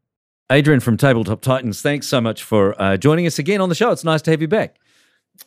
Adrian 0.51 0.79
from 0.79 0.97
Tabletop 0.97 1.41
Titans, 1.41 1.81
thanks 1.81 2.07
so 2.07 2.21
much 2.21 2.43
for 2.43 2.79
uh, 2.79 2.97
joining 2.97 3.25
us 3.25 3.39
again 3.39 3.61
on 3.61 3.69
the 3.69 3.75
show. 3.75 3.91
It's 3.91 4.03
nice 4.03 4.21
to 4.23 4.31
have 4.31 4.41
you 4.41 4.47
back. 4.47 4.77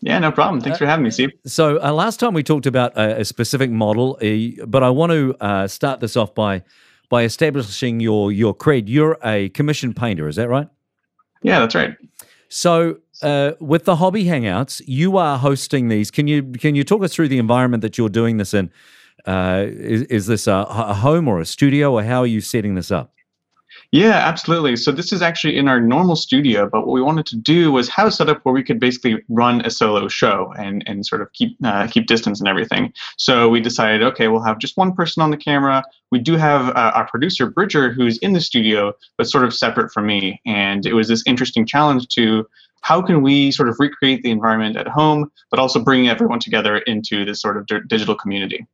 Yeah, 0.00 0.18
no 0.18 0.32
problem. 0.32 0.60
Thanks 0.60 0.78
for 0.78 0.86
having 0.86 1.04
me, 1.04 1.10
Steve. 1.10 1.30
So, 1.46 1.80
uh, 1.80 1.92
last 1.92 2.18
time 2.18 2.34
we 2.34 2.42
talked 2.42 2.66
about 2.66 2.96
a, 2.96 3.20
a 3.20 3.24
specific 3.24 3.70
model, 3.70 4.18
uh, 4.20 4.66
but 4.66 4.82
I 4.82 4.90
want 4.90 5.12
to 5.12 5.36
uh, 5.40 5.68
start 5.68 6.00
this 6.00 6.16
off 6.16 6.34
by 6.34 6.64
by 7.08 7.24
establishing 7.24 8.00
your 8.00 8.32
your 8.32 8.54
cred. 8.54 8.84
You're 8.86 9.18
a 9.24 9.48
commission 9.50 9.94
painter, 9.94 10.28
is 10.28 10.36
that 10.36 10.48
right? 10.48 10.68
Yeah, 11.42 11.60
that's 11.60 11.74
right. 11.74 11.96
So, 12.48 12.98
uh, 13.22 13.52
with 13.60 13.84
the 13.84 13.96
hobby 13.96 14.24
hangouts, 14.24 14.80
you 14.86 15.16
are 15.16 15.38
hosting 15.38 15.88
these. 15.88 16.10
Can 16.10 16.26
you 16.28 16.42
can 16.42 16.74
you 16.74 16.84
talk 16.84 17.02
us 17.02 17.14
through 17.14 17.28
the 17.28 17.38
environment 17.38 17.82
that 17.82 17.98
you're 17.98 18.08
doing 18.08 18.36
this 18.36 18.54
in? 18.54 18.70
Uh, 19.26 19.66
is, 19.66 20.02
is 20.02 20.26
this 20.26 20.46
a, 20.46 20.66
a 20.68 20.94
home 20.94 21.26
or 21.26 21.40
a 21.40 21.46
studio, 21.46 21.92
or 21.92 22.02
how 22.04 22.20
are 22.20 22.26
you 22.26 22.40
setting 22.40 22.76
this 22.76 22.90
up? 22.90 23.15
Yeah, 23.92 24.14
absolutely. 24.14 24.76
So 24.76 24.90
this 24.90 25.12
is 25.12 25.22
actually 25.22 25.56
in 25.56 25.68
our 25.68 25.80
normal 25.80 26.16
studio, 26.16 26.68
but 26.70 26.86
what 26.86 26.92
we 26.92 27.02
wanted 27.02 27.26
to 27.26 27.36
do 27.36 27.70
was 27.70 27.88
have 27.88 28.08
a 28.08 28.10
setup 28.10 28.40
where 28.42 28.52
we 28.52 28.62
could 28.62 28.80
basically 28.80 29.22
run 29.28 29.64
a 29.64 29.70
solo 29.70 30.08
show 30.08 30.52
and 30.58 30.82
and 30.86 31.06
sort 31.06 31.22
of 31.22 31.32
keep 31.32 31.56
uh, 31.64 31.86
keep 31.86 32.06
distance 32.06 32.40
and 32.40 32.48
everything. 32.48 32.92
So 33.16 33.48
we 33.48 33.60
decided, 33.60 34.02
okay, 34.02 34.28
we'll 34.28 34.42
have 34.42 34.58
just 34.58 34.76
one 34.76 34.92
person 34.92 35.22
on 35.22 35.30
the 35.30 35.36
camera. 35.36 35.84
We 36.10 36.18
do 36.18 36.36
have 36.36 36.68
uh, 36.70 36.92
our 36.94 37.06
producer 37.08 37.48
Bridger, 37.48 37.92
who's 37.92 38.18
in 38.18 38.32
the 38.32 38.40
studio, 38.40 38.92
but 39.16 39.28
sort 39.28 39.44
of 39.44 39.54
separate 39.54 39.92
from 39.92 40.06
me. 40.06 40.40
And 40.44 40.84
it 40.84 40.94
was 40.94 41.08
this 41.08 41.22
interesting 41.26 41.64
challenge 41.64 42.08
to 42.08 42.46
how 42.82 43.02
can 43.02 43.22
we 43.22 43.50
sort 43.50 43.68
of 43.68 43.76
recreate 43.78 44.22
the 44.22 44.30
environment 44.30 44.76
at 44.76 44.86
home, 44.86 45.30
but 45.50 45.58
also 45.58 45.82
bring 45.82 46.08
everyone 46.08 46.38
together 46.38 46.78
into 46.78 47.24
this 47.24 47.40
sort 47.40 47.56
of 47.56 47.66
digital 47.88 48.14
community. 48.14 48.66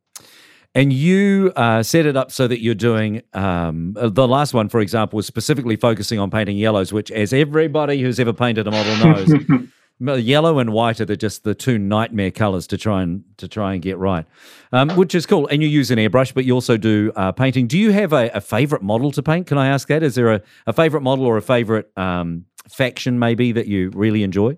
And 0.74 0.92
you 0.92 1.52
uh, 1.54 1.82
set 1.82 2.06
it 2.06 2.16
up 2.16 2.32
so 2.32 2.48
that 2.48 2.62
you're 2.62 2.74
doing 2.74 3.22
um, 3.34 3.94
uh, 3.98 4.08
the 4.08 4.26
last 4.26 4.54
one, 4.54 4.70
for 4.70 4.80
example, 4.80 5.18
was 5.18 5.26
specifically 5.26 5.76
focusing 5.76 6.18
on 6.18 6.30
painting 6.30 6.56
yellows, 6.56 6.92
which, 6.92 7.10
as 7.10 7.34
everybody 7.34 8.00
who's 8.00 8.18
ever 8.18 8.32
painted 8.32 8.66
a 8.66 8.70
model 8.70 8.96
knows, 8.96 9.68
yellow 10.24 10.58
and 10.58 10.72
white 10.72 10.98
are 11.00 11.04
the, 11.04 11.16
just 11.16 11.44
the 11.44 11.54
two 11.54 11.78
nightmare 11.78 12.30
colors 12.30 12.66
to 12.68 12.78
try 12.78 13.02
and 13.02 13.22
to 13.36 13.48
try 13.48 13.74
and 13.74 13.82
get 13.82 13.98
right, 13.98 14.24
um, 14.72 14.88
which 14.90 15.14
is 15.14 15.26
cool. 15.26 15.46
And 15.48 15.62
you 15.62 15.68
use 15.68 15.90
an 15.90 15.98
airbrush, 15.98 16.32
but 16.32 16.46
you 16.46 16.54
also 16.54 16.78
do 16.78 17.12
uh, 17.16 17.32
painting. 17.32 17.66
Do 17.66 17.78
you 17.78 17.92
have 17.92 18.14
a, 18.14 18.30
a, 18.30 18.40
favorite 18.40 18.82
model 18.82 19.12
to 19.12 19.22
paint? 19.22 19.46
Can 19.48 19.58
I 19.58 19.68
ask 19.68 19.88
that? 19.88 20.02
Is 20.02 20.14
there 20.14 20.32
a, 20.32 20.42
a 20.66 20.72
favorite 20.72 21.02
model 21.02 21.26
or 21.26 21.36
a 21.36 21.42
favorite 21.42 21.90
um, 21.98 22.46
faction 22.68 23.18
maybe 23.18 23.52
that 23.52 23.66
you 23.66 23.90
really 23.90 24.22
enjoy? 24.22 24.56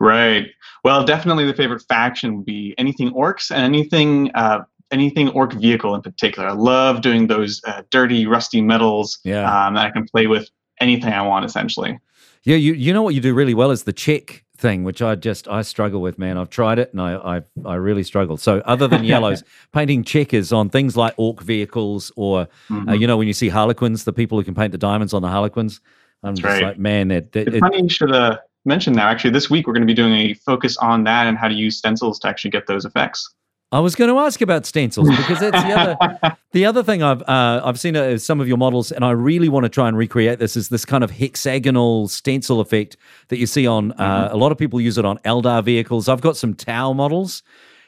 Right. 0.00 0.48
Well, 0.82 1.04
definitely 1.04 1.46
the 1.46 1.54
favorite 1.54 1.82
faction 1.88 2.36
would 2.36 2.46
be 2.46 2.74
anything 2.78 3.12
orcs 3.12 3.50
and 3.50 3.62
anything 3.62 4.30
uh, 4.34 4.60
anything 4.90 5.28
orc 5.30 5.52
vehicle 5.52 5.94
in 5.94 6.02
particular. 6.02 6.48
I 6.48 6.52
love 6.52 7.00
doing 7.00 7.26
those 7.26 7.60
uh, 7.66 7.82
dirty, 7.90 8.26
rusty 8.26 8.60
metals 8.60 9.18
yeah. 9.24 9.66
um, 9.66 9.74
that 9.74 9.86
I 9.86 9.90
can 9.90 10.06
play 10.06 10.26
with 10.26 10.48
anything 10.80 11.12
I 11.12 11.22
want, 11.22 11.44
essentially. 11.44 11.98
Yeah, 12.42 12.56
you 12.56 12.72
you 12.72 12.92
know 12.92 13.02
what 13.02 13.14
you 13.14 13.20
do 13.20 13.34
really 13.34 13.54
well 13.54 13.70
is 13.70 13.82
the 13.82 13.92
check 13.92 14.44
thing, 14.56 14.84
which 14.84 15.02
I 15.02 15.14
just 15.14 15.46
I 15.48 15.62
struggle 15.62 16.00
with, 16.00 16.18
man. 16.18 16.38
I've 16.38 16.48
tried 16.48 16.78
it 16.78 16.92
and 16.92 17.00
I 17.00 17.14
I, 17.36 17.42
I 17.66 17.74
really 17.74 18.02
struggle. 18.02 18.36
So 18.38 18.62
other 18.64 18.88
than 18.88 19.04
yellows, 19.14 19.44
painting 19.72 20.04
checkers 20.04 20.52
on 20.52 20.70
things 20.70 20.96
like 20.96 21.14
orc 21.18 21.42
vehicles, 21.42 22.10
or 22.16 22.40
uh, 22.40 22.46
mm-hmm. 22.68 22.88
uh, 22.88 22.92
you 22.94 23.06
know 23.06 23.18
when 23.18 23.26
you 23.26 23.34
see 23.34 23.48
harlequins, 23.50 24.04
the 24.04 24.12
people 24.12 24.38
who 24.38 24.44
can 24.44 24.54
paint 24.54 24.72
the 24.72 24.78
diamonds 24.78 25.12
on 25.12 25.22
the 25.22 25.28
harlequins. 25.28 25.80
I'm 26.22 26.34
That's 26.34 26.40
just 26.40 26.52
right. 26.52 26.62
like, 26.68 26.78
man, 26.78 27.08
that, 27.08 27.32
that 27.32 27.48
it, 27.48 27.60
funny 27.60 27.82
you 27.82 27.88
should 27.88 28.12
uh, 28.12 28.38
mention 28.64 28.92
that. 28.94 29.06
Actually, 29.06 29.30
this 29.30 29.48
week 29.48 29.66
we're 29.66 29.72
going 29.72 29.86
to 29.86 29.86
be 29.86 29.94
doing 29.94 30.12
a 30.12 30.34
focus 30.34 30.76
on 30.78 31.04
that 31.04 31.26
and 31.26 31.36
how 31.36 31.48
to 31.48 31.54
use 31.54 31.78
stencils 31.78 32.18
to 32.20 32.28
actually 32.28 32.50
get 32.50 32.66
those 32.66 32.84
effects. 32.84 33.34
I 33.72 33.78
was 33.78 33.94
going 33.94 34.10
to 34.10 34.18
ask 34.18 34.40
about 34.40 34.66
stencils 34.66 35.08
because 35.08 35.38
that's 35.38 35.62
the 35.62 35.72
other 35.72 36.36
the 36.52 36.66
other 36.66 36.82
thing 36.82 37.04
I've 37.04 37.22
uh, 37.22 37.60
I've 37.64 37.78
seen 37.78 37.96
uh, 37.96 38.18
some 38.18 38.40
of 38.40 38.48
your 38.48 38.56
models, 38.56 38.90
and 38.90 39.04
I 39.04 39.12
really 39.12 39.48
want 39.48 39.64
to 39.64 39.68
try 39.68 39.86
and 39.86 39.96
recreate 39.96 40.40
this. 40.40 40.56
Is 40.56 40.70
this 40.70 40.84
kind 40.84 41.04
of 41.04 41.12
hexagonal 41.12 42.08
stencil 42.08 42.60
effect 42.60 42.96
that 43.28 43.38
you 43.38 43.46
see 43.46 43.68
on 43.68 43.92
uh, 43.92 43.94
mm-hmm. 44.26 44.34
a 44.34 44.36
lot 44.36 44.50
of 44.50 44.58
people 44.58 44.80
use 44.80 44.98
it 44.98 45.04
on 45.04 45.18
Eldar 45.18 45.62
vehicles. 45.62 46.08
I've 46.08 46.20
got 46.20 46.36
some 46.36 46.54
Tau 46.54 46.92
models, 46.92 47.44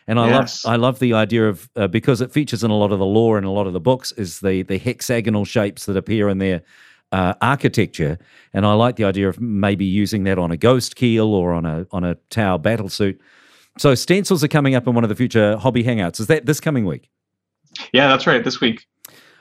and 0.06 0.20
I 0.20 0.28
yes. 0.28 0.64
love 0.64 0.72
I 0.72 0.76
love 0.76 0.98
the 1.00 1.14
idea 1.14 1.48
of 1.48 1.68
uh, 1.74 1.88
because 1.88 2.20
it 2.20 2.30
features 2.30 2.62
in 2.62 2.70
a 2.70 2.76
lot 2.76 2.92
of 2.92 3.00
the 3.00 3.06
lore 3.06 3.36
and 3.36 3.44
a 3.44 3.50
lot 3.50 3.66
of 3.66 3.72
the 3.72 3.80
books 3.80 4.12
is 4.12 4.38
the 4.38 4.62
the 4.62 4.78
hexagonal 4.78 5.44
shapes 5.44 5.86
that 5.86 5.96
appear 5.96 6.28
in 6.28 6.38
their 6.38 6.62
uh, 7.10 7.34
architecture, 7.42 8.18
and 8.54 8.64
I 8.64 8.74
like 8.74 8.94
the 8.94 9.04
idea 9.04 9.28
of 9.28 9.40
maybe 9.40 9.84
using 9.84 10.22
that 10.24 10.38
on 10.38 10.52
a 10.52 10.56
Ghostkeel 10.56 11.26
or 11.26 11.52
on 11.52 11.66
a 11.66 11.88
on 11.90 12.04
a 12.04 12.14
Tau 12.30 12.56
battle 12.56 12.88
suit. 12.88 13.20
So 13.78 13.94
stencils 13.94 14.44
are 14.44 14.48
coming 14.48 14.74
up 14.74 14.86
in 14.86 14.94
one 14.94 15.04
of 15.04 15.08
the 15.08 15.16
future 15.16 15.56
hobby 15.56 15.82
hangouts. 15.82 16.20
Is 16.20 16.26
that 16.26 16.46
this 16.46 16.60
coming 16.60 16.84
week? 16.84 17.08
Yeah, 17.92 18.08
that's 18.08 18.26
right. 18.26 18.44
This 18.44 18.60
week. 18.60 18.86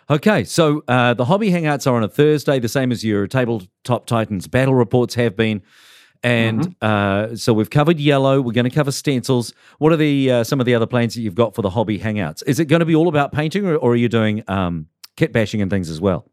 Okay, 0.09 0.43
so 0.43 0.83
uh, 0.87 1.13
the 1.13 1.25
hobby 1.25 1.51
hangouts 1.51 1.89
are 1.89 1.95
on 1.95 2.03
a 2.03 2.07
Thursday, 2.07 2.59
the 2.59 2.67
same 2.67 2.91
as 2.91 3.03
your 3.03 3.27
tabletop 3.27 4.05
titans 4.05 4.47
battle 4.47 4.73
reports 4.73 5.15
have 5.15 5.35
been. 5.35 5.61
And 6.23 6.61
mm-hmm. 6.61 7.33
uh, 7.33 7.35
so 7.35 7.53
we've 7.53 7.69
covered 7.69 7.99
yellow. 7.99 8.41
We're 8.41 8.51
going 8.51 8.69
to 8.69 8.75
cover 8.75 8.91
stencils. 8.91 9.53
What 9.79 9.91
are 9.91 9.97
the 9.97 10.31
uh, 10.31 10.43
some 10.43 10.59
of 10.59 10.65
the 10.65 10.75
other 10.75 10.85
plans 10.85 11.15
that 11.15 11.21
you've 11.21 11.35
got 11.35 11.55
for 11.55 11.61
the 11.61 11.69
hobby 11.69 11.97
hangouts? 11.97 12.43
Is 12.45 12.59
it 12.59 12.65
going 12.65 12.81
to 12.81 12.85
be 12.85 12.95
all 12.95 13.07
about 13.07 13.31
painting, 13.31 13.65
or, 13.65 13.75
or 13.75 13.93
are 13.93 13.95
you 13.95 14.09
doing 14.09 14.43
um, 14.47 14.87
kit 15.17 15.33
bashing 15.33 15.61
and 15.61 15.71
things 15.71 15.89
as 15.89 15.99
well? 15.99 16.30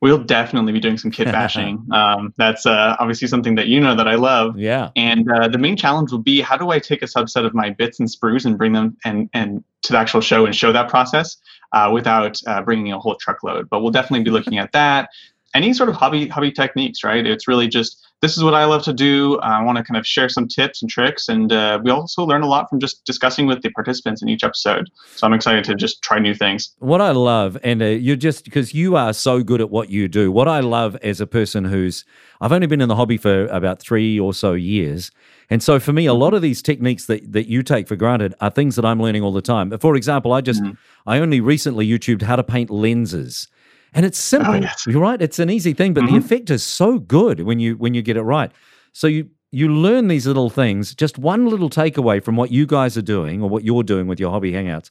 We'll 0.00 0.22
definitely 0.22 0.72
be 0.72 0.80
doing 0.80 0.98
some 0.98 1.10
kit 1.10 1.26
bashing. 1.32 1.86
um, 1.92 2.32
that's 2.36 2.66
uh, 2.66 2.96
obviously 2.98 3.28
something 3.28 3.54
that 3.56 3.66
you 3.66 3.80
know 3.80 3.94
that 3.94 4.08
I 4.08 4.14
love. 4.14 4.58
Yeah. 4.58 4.90
And 4.96 5.30
uh, 5.30 5.48
the 5.48 5.58
main 5.58 5.76
challenge 5.76 6.12
will 6.12 6.18
be 6.18 6.40
how 6.40 6.56
do 6.56 6.70
I 6.70 6.78
take 6.78 7.02
a 7.02 7.06
subset 7.06 7.44
of 7.44 7.54
my 7.54 7.70
bits 7.70 7.98
and 7.98 8.08
sprues 8.08 8.44
and 8.44 8.56
bring 8.56 8.72
them 8.72 8.96
and 9.04 9.28
and 9.32 9.64
to 9.82 9.92
the 9.92 9.98
actual 9.98 10.20
show 10.20 10.44
and 10.46 10.54
show 10.54 10.72
that 10.72 10.88
process 10.88 11.36
uh, 11.72 11.90
without 11.92 12.40
uh, 12.46 12.62
bringing 12.62 12.92
a 12.92 12.98
whole 12.98 13.14
truckload. 13.16 13.68
But 13.68 13.80
we'll 13.80 13.92
definitely 13.92 14.24
be 14.24 14.30
looking 14.30 14.58
at 14.58 14.72
that. 14.72 15.10
Any 15.54 15.72
sort 15.72 15.88
of 15.88 15.94
hobby 15.94 16.28
hobby 16.28 16.52
techniques, 16.52 17.02
right? 17.04 17.26
It's 17.26 17.48
really 17.48 17.68
just 17.68 18.07
this 18.20 18.36
is 18.36 18.42
what 18.42 18.54
I 18.54 18.64
love 18.64 18.82
to 18.84 18.92
do. 18.92 19.38
I 19.40 19.62
want 19.62 19.78
to 19.78 19.84
kind 19.84 19.96
of 19.96 20.06
share 20.06 20.28
some 20.28 20.48
tips 20.48 20.82
and 20.82 20.90
tricks, 20.90 21.28
and 21.28 21.52
uh, 21.52 21.80
we 21.82 21.90
also 21.90 22.24
learn 22.24 22.42
a 22.42 22.48
lot 22.48 22.68
from 22.68 22.80
just 22.80 23.04
discussing 23.04 23.46
with 23.46 23.62
the 23.62 23.70
participants 23.70 24.22
in 24.22 24.28
each 24.28 24.42
episode. 24.42 24.88
So 25.16 25.26
I'm 25.26 25.32
excited 25.32 25.64
to 25.64 25.74
just 25.74 26.02
try 26.02 26.18
new 26.18 26.34
things. 26.34 26.74
What 26.78 27.00
I 27.00 27.12
love, 27.12 27.56
and 27.62 27.82
uh, 27.82 27.86
you're 27.86 28.16
just 28.16 28.44
because 28.44 28.74
you 28.74 28.96
are 28.96 29.12
so 29.12 29.42
good 29.42 29.60
at 29.60 29.70
what 29.70 29.90
you 29.90 30.08
do. 30.08 30.32
What 30.32 30.48
I 30.48 30.60
love 30.60 30.96
as 30.96 31.20
a 31.20 31.26
person 31.26 31.64
who's 31.64 32.04
I've 32.40 32.52
only 32.52 32.66
been 32.66 32.80
in 32.80 32.88
the 32.88 32.96
hobby 32.96 33.16
for 33.16 33.46
about 33.46 33.80
three 33.80 34.18
or 34.18 34.32
so 34.32 34.52
years. 34.52 35.10
And 35.50 35.62
so 35.62 35.80
for 35.80 35.92
me, 35.92 36.06
a 36.06 36.14
lot 36.14 36.34
of 36.34 36.42
these 36.42 36.60
techniques 36.60 37.06
that, 37.06 37.32
that 37.32 37.48
you 37.48 37.62
take 37.62 37.88
for 37.88 37.96
granted 37.96 38.34
are 38.40 38.50
things 38.50 38.76
that 38.76 38.84
I'm 38.84 39.00
learning 39.00 39.22
all 39.22 39.32
the 39.32 39.42
time. 39.42 39.76
For 39.78 39.96
example, 39.96 40.32
I 40.32 40.40
just, 40.40 40.62
mm-hmm. 40.62 40.74
I 41.06 41.18
only 41.18 41.40
recently 41.40 41.86
YouTubed 41.88 42.22
how 42.22 42.36
to 42.36 42.44
paint 42.44 42.70
lenses. 42.70 43.48
And 43.94 44.04
it's 44.04 44.18
oh, 44.18 44.38
simple. 44.38 44.54
Oh, 44.54 44.58
yes. 44.58 44.86
You're 44.86 45.00
right. 45.00 45.20
It's 45.20 45.38
an 45.38 45.50
easy 45.50 45.72
thing, 45.72 45.94
but 45.94 46.04
mm-hmm. 46.04 46.14
the 46.14 46.18
effect 46.20 46.50
is 46.50 46.64
so 46.64 46.98
good 46.98 47.40
when 47.40 47.58
you 47.58 47.76
when 47.76 47.94
you 47.94 48.02
get 48.02 48.16
it 48.16 48.22
right. 48.22 48.52
So 48.92 49.06
you 49.06 49.28
you 49.50 49.72
learn 49.72 50.08
these 50.08 50.26
little 50.26 50.50
things. 50.50 50.94
Just 50.94 51.18
one 51.18 51.48
little 51.48 51.70
takeaway 51.70 52.22
from 52.22 52.36
what 52.36 52.50
you 52.50 52.66
guys 52.66 52.98
are 52.98 53.02
doing 53.02 53.42
or 53.42 53.48
what 53.48 53.64
you're 53.64 53.82
doing 53.82 54.06
with 54.06 54.20
your 54.20 54.30
hobby 54.30 54.52
hangouts. 54.52 54.90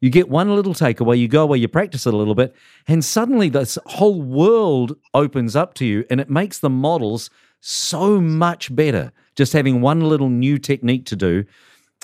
You 0.00 0.10
get 0.10 0.28
one 0.28 0.54
little 0.54 0.74
takeaway, 0.74 1.18
you 1.18 1.26
go 1.26 1.42
away, 1.42 1.58
you 1.58 1.66
practice 1.66 2.06
it 2.06 2.14
a 2.14 2.16
little 2.16 2.36
bit, 2.36 2.54
and 2.86 3.04
suddenly 3.04 3.48
this 3.48 3.76
whole 3.86 4.22
world 4.22 4.96
opens 5.12 5.56
up 5.56 5.74
to 5.74 5.84
you 5.84 6.04
and 6.08 6.20
it 6.20 6.30
makes 6.30 6.60
the 6.60 6.70
models 6.70 7.30
so 7.60 8.20
much 8.20 8.74
better. 8.74 9.12
Just 9.34 9.52
having 9.52 9.80
one 9.80 10.00
little 10.00 10.28
new 10.28 10.58
technique 10.58 11.04
to 11.06 11.16
do 11.16 11.44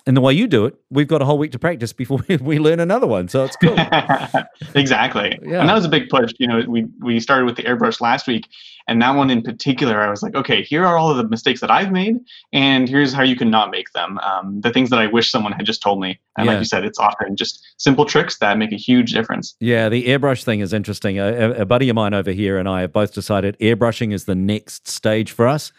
and 0.07 0.17
the 0.17 0.21
way 0.21 0.35
you 0.35 0.47
do 0.47 0.67
it, 0.67 0.75
we've 0.91 1.09
got 1.09 1.23
a 1.23 1.25
whole 1.25 1.39
week 1.39 1.53
to 1.53 1.59
practice 1.59 1.93
before 1.93 2.21
we 2.41 2.59
learn 2.59 2.79
another 2.79 3.07
one. 3.07 3.29
So 3.29 3.45
it's 3.45 3.57
cool. 3.57 3.77
exactly. 4.75 5.39
Yeah. 5.43 5.61
And 5.61 5.69
that 5.69 5.75
was 5.75 5.85
a 5.85 5.89
big 5.89 6.11
push. 6.11 6.33
You 6.39 6.47
know, 6.47 6.63
we 6.69 6.87
we 7.01 7.21
started 7.21 7.47
with 7.47 7.57
the 7.57 7.63
airbrush 7.63 8.01
last 8.01 8.27
week, 8.27 8.47
and 8.87 9.01
that 9.01 9.15
one 9.17 9.31
in 9.31 9.43
particular, 9.43 10.01
I 10.03 10.11
was 10.11 10.23
like, 10.23 10.35
okay, 10.35 10.63
here 10.63 10.85
are 10.85 10.99
all 10.99 11.11
of 11.11 11.17
the 11.17 11.27
mistakes 11.27 11.61
that 11.61 11.71
I've 11.71 11.91
made, 11.91 12.17
and 12.53 12.87
here's 12.87 13.15
how 13.15 13.23
you 13.23 13.35
can 13.35 13.51
not 13.51 13.71
make 13.71 13.93
them. 13.93 14.19
Um, 14.19 14.61
the 14.61 14.71
things 14.71 14.91
that 14.91 14.99
I 14.99 15.07
wish 15.07 15.31
someone 15.31 15.53
had 15.53 15.65
just 15.65 15.83
told 15.83 16.01
me. 16.01 16.21
And 16.37 16.45
yeah. 16.45 16.53
like 16.53 16.61
you 16.61 16.67
said, 16.67 16.85
it's 16.85 16.99
often 16.99 17.37
just 17.37 17.65
simple 17.79 18.05
tricks 18.05 18.39
that 18.39 18.59
make 18.59 18.73
a 18.73 18.77
huge 18.77 19.13
difference. 19.13 19.57
Yeah, 19.61 19.89
the 19.89 20.07
airbrush 20.07 20.45
thing 20.45 20.61
is 20.61 20.73
interesting. 20.73 21.19
A, 21.19 21.53
a 21.53 21.65
buddy 21.65 21.89
of 21.89 21.97
mine 21.97 22.13
over 22.13 22.33
here 22.33 22.59
and 22.59 22.69
I 22.69 22.83
have 22.83 22.93
both 22.93 23.15
decided 23.15 23.59
airbrushing 23.59 24.13
is 24.13 24.27
the 24.27 24.35
next 24.35 24.89
stage 24.89 25.31
for 25.31 25.49
us 25.49 25.73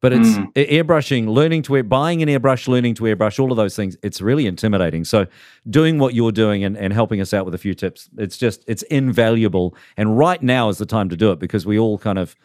but 0.00 0.12
it's 0.12 0.28
mm. 0.28 0.52
airbrushing, 0.52 1.28
learning 1.28 1.62
to 1.62 1.76
air, 1.76 1.82
buying 1.82 2.22
an 2.22 2.28
airbrush, 2.28 2.68
learning 2.68 2.94
to 2.94 3.04
airbrush, 3.04 3.40
all 3.40 3.50
of 3.50 3.56
those 3.56 3.74
things. 3.74 3.96
It's 4.02 4.20
really 4.20 4.46
intimidating. 4.46 5.04
So 5.04 5.26
doing 5.68 5.98
what 5.98 6.14
you're 6.14 6.32
doing 6.32 6.62
and, 6.64 6.76
and 6.76 6.92
helping 6.92 7.20
us 7.20 7.34
out 7.34 7.44
with 7.44 7.54
a 7.54 7.58
few 7.58 7.74
tips, 7.74 8.08
it's 8.16 8.36
just 8.36 8.64
it's 8.66 8.82
invaluable. 8.84 9.74
And 9.96 10.16
right 10.16 10.42
now 10.42 10.68
is 10.68 10.78
the 10.78 10.86
time 10.86 11.08
to 11.08 11.16
do 11.16 11.32
it 11.32 11.38
because 11.38 11.66
we 11.66 11.78
all 11.78 11.98
kind 11.98 12.18
of 12.18 12.36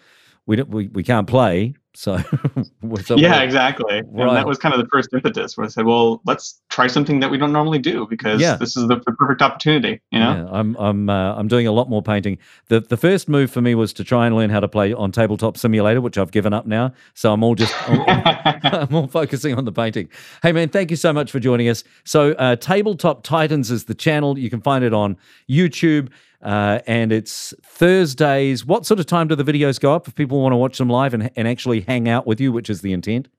we 0.45 0.55
don't, 0.55 0.69
we, 0.69 0.87
we 0.87 1.03
can't 1.03 1.27
play 1.27 1.75
so, 1.95 2.17
so 3.03 3.15
yeah, 3.15 3.41
exactly. 3.41 4.01
Right. 4.01 4.27
And 4.27 4.35
that 4.35 4.47
was 4.47 4.57
kind 4.57 4.73
of 4.73 4.81
the 4.81 4.87
first 4.87 5.09
impetus 5.13 5.55
where 5.55 5.65
I 5.65 5.69
said, 5.69 5.85
well, 5.85 6.21
let's 6.25 6.59
try 6.69 6.87
something 6.87 7.19
that 7.19 7.29
we 7.29 7.37
don't 7.37 7.53
normally 7.53 7.77
do 7.77 8.07
because 8.09 8.41
yeah. 8.41 8.55
this 8.55 8.75
is 8.75 8.87
the, 8.87 8.95
the, 9.05 9.11
perfect 9.11 9.43
opportunity. 9.43 10.01
You 10.11 10.19
know, 10.19 10.33
yeah, 10.33 10.57
I'm 10.59 10.75
I'm 10.77 11.09
uh, 11.09 11.35
I'm 11.35 11.47
doing 11.47 11.67
a 11.67 11.71
lot 11.71 11.89
more 11.89 12.01
painting. 12.01 12.39
the 12.67 12.79
The 12.79 12.97
first 12.97 13.29
move 13.29 13.51
for 13.51 13.61
me 13.61 13.75
was 13.75 13.93
to 13.93 14.03
try 14.03 14.25
and 14.25 14.35
learn 14.35 14.49
how 14.49 14.59
to 14.59 14.67
play 14.67 14.91
on 14.93 15.11
Tabletop 15.11 15.55
Simulator, 15.55 16.01
which 16.01 16.17
I've 16.17 16.31
given 16.31 16.51
up 16.51 16.65
now. 16.65 16.93
So 17.13 17.31
I'm 17.31 17.43
all 17.43 17.53
just 17.53 17.73
I'm, 17.87 18.01
I'm 18.63 18.95
all 18.95 19.07
focusing 19.07 19.55
on 19.55 19.65
the 19.65 19.71
painting. 19.71 20.09
Hey 20.41 20.51
man, 20.51 20.69
thank 20.69 20.89
you 20.89 20.97
so 20.97 21.13
much 21.13 21.31
for 21.31 21.39
joining 21.39 21.69
us. 21.69 21.83
So 22.05 22.31
uh, 22.33 22.55
Tabletop 22.55 23.23
Titans 23.23 23.69
is 23.69 23.85
the 23.85 23.95
channel. 23.95 24.39
You 24.39 24.49
can 24.49 24.61
find 24.61 24.83
it 24.83 24.93
on 24.93 25.15
YouTube. 25.49 26.09
Uh, 26.43 26.79
and 26.85 27.11
it's 27.11 27.53
Thursdays. 27.63 28.65
What 28.65 28.85
sort 28.85 28.99
of 28.99 29.05
time 29.05 29.29
do 29.29 29.35
the 29.35 29.45
videos 29.45 29.79
go 29.79 29.95
up 29.95 30.07
if 30.07 30.15
people 30.15 30.41
want 30.41 30.51
to 30.51 30.57
watch 30.57 30.77
them 30.77 30.89
live 30.89 31.13
and, 31.13 31.31
and 31.35 31.47
actually 31.47 31.81
hang 31.81 32.09
out 32.09 32.27
with 32.27 32.41
you, 32.41 32.51
which 32.51 32.69
is 32.69 32.81
the 32.81 32.91
intent? 32.91 33.29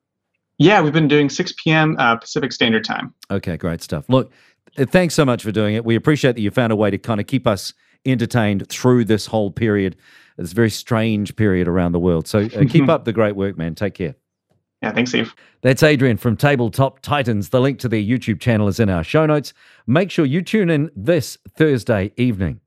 Yeah, 0.58 0.80
we've 0.80 0.92
been 0.92 1.08
doing 1.08 1.28
6 1.28 1.54
p.m. 1.62 1.96
Uh, 1.98 2.16
Pacific 2.16 2.52
Standard 2.52 2.84
Time. 2.84 3.12
Okay, 3.30 3.56
great 3.56 3.82
stuff. 3.82 4.08
Look, 4.08 4.32
thanks 4.76 5.14
so 5.14 5.24
much 5.24 5.42
for 5.42 5.52
doing 5.52 5.74
it. 5.74 5.84
We 5.84 5.96
appreciate 5.96 6.36
that 6.36 6.40
you 6.40 6.50
found 6.50 6.72
a 6.72 6.76
way 6.76 6.90
to 6.90 6.98
kind 6.98 7.20
of 7.20 7.26
keep 7.26 7.46
us 7.46 7.74
entertained 8.06 8.68
through 8.68 9.04
this 9.04 9.26
whole 9.26 9.50
period, 9.50 9.96
this 10.36 10.52
very 10.52 10.70
strange 10.70 11.36
period 11.36 11.68
around 11.68 11.92
the 11.92 12.00
world. 12.00 12.26
So 12.26 12.40
uh, 12.40 12.64
keep 12.68 12.88
up 12.88 13.04
the 13.04 13.12
great 13.12 13.36
work, 13.36 13.58
man. 13.58 13.74
Take 13.74 13.94
care. 13.94 14.14
Yeah, 14.84 14.92
thanks, 14.92 15.12
Steve. 15.12 15.34
That's 15.62 15.82
Adrian 15.82 16.18
from 16.18 16.36
Tabletop 16.36 17.00
Titans. 17.00 17.48
The 17.48 17.58
link 17.58 17.78
to 17.78 17.88
their 17.88 18.02
YouTube 18.02 18.38
channel 18.38 18.68
is 18.68 18.78
in 18.78 18.90
our 18.90 19.02
show 19.02 19.24
notes. 19.24 19.54
Make 19.86 20.10
sure 20.10 20.26
you 20.26 20.42
tune 20.42 20.68
in 20.68 20.90
this 20.94 21.38
Thursday 21.56 22.12
evening. 22.18 22.60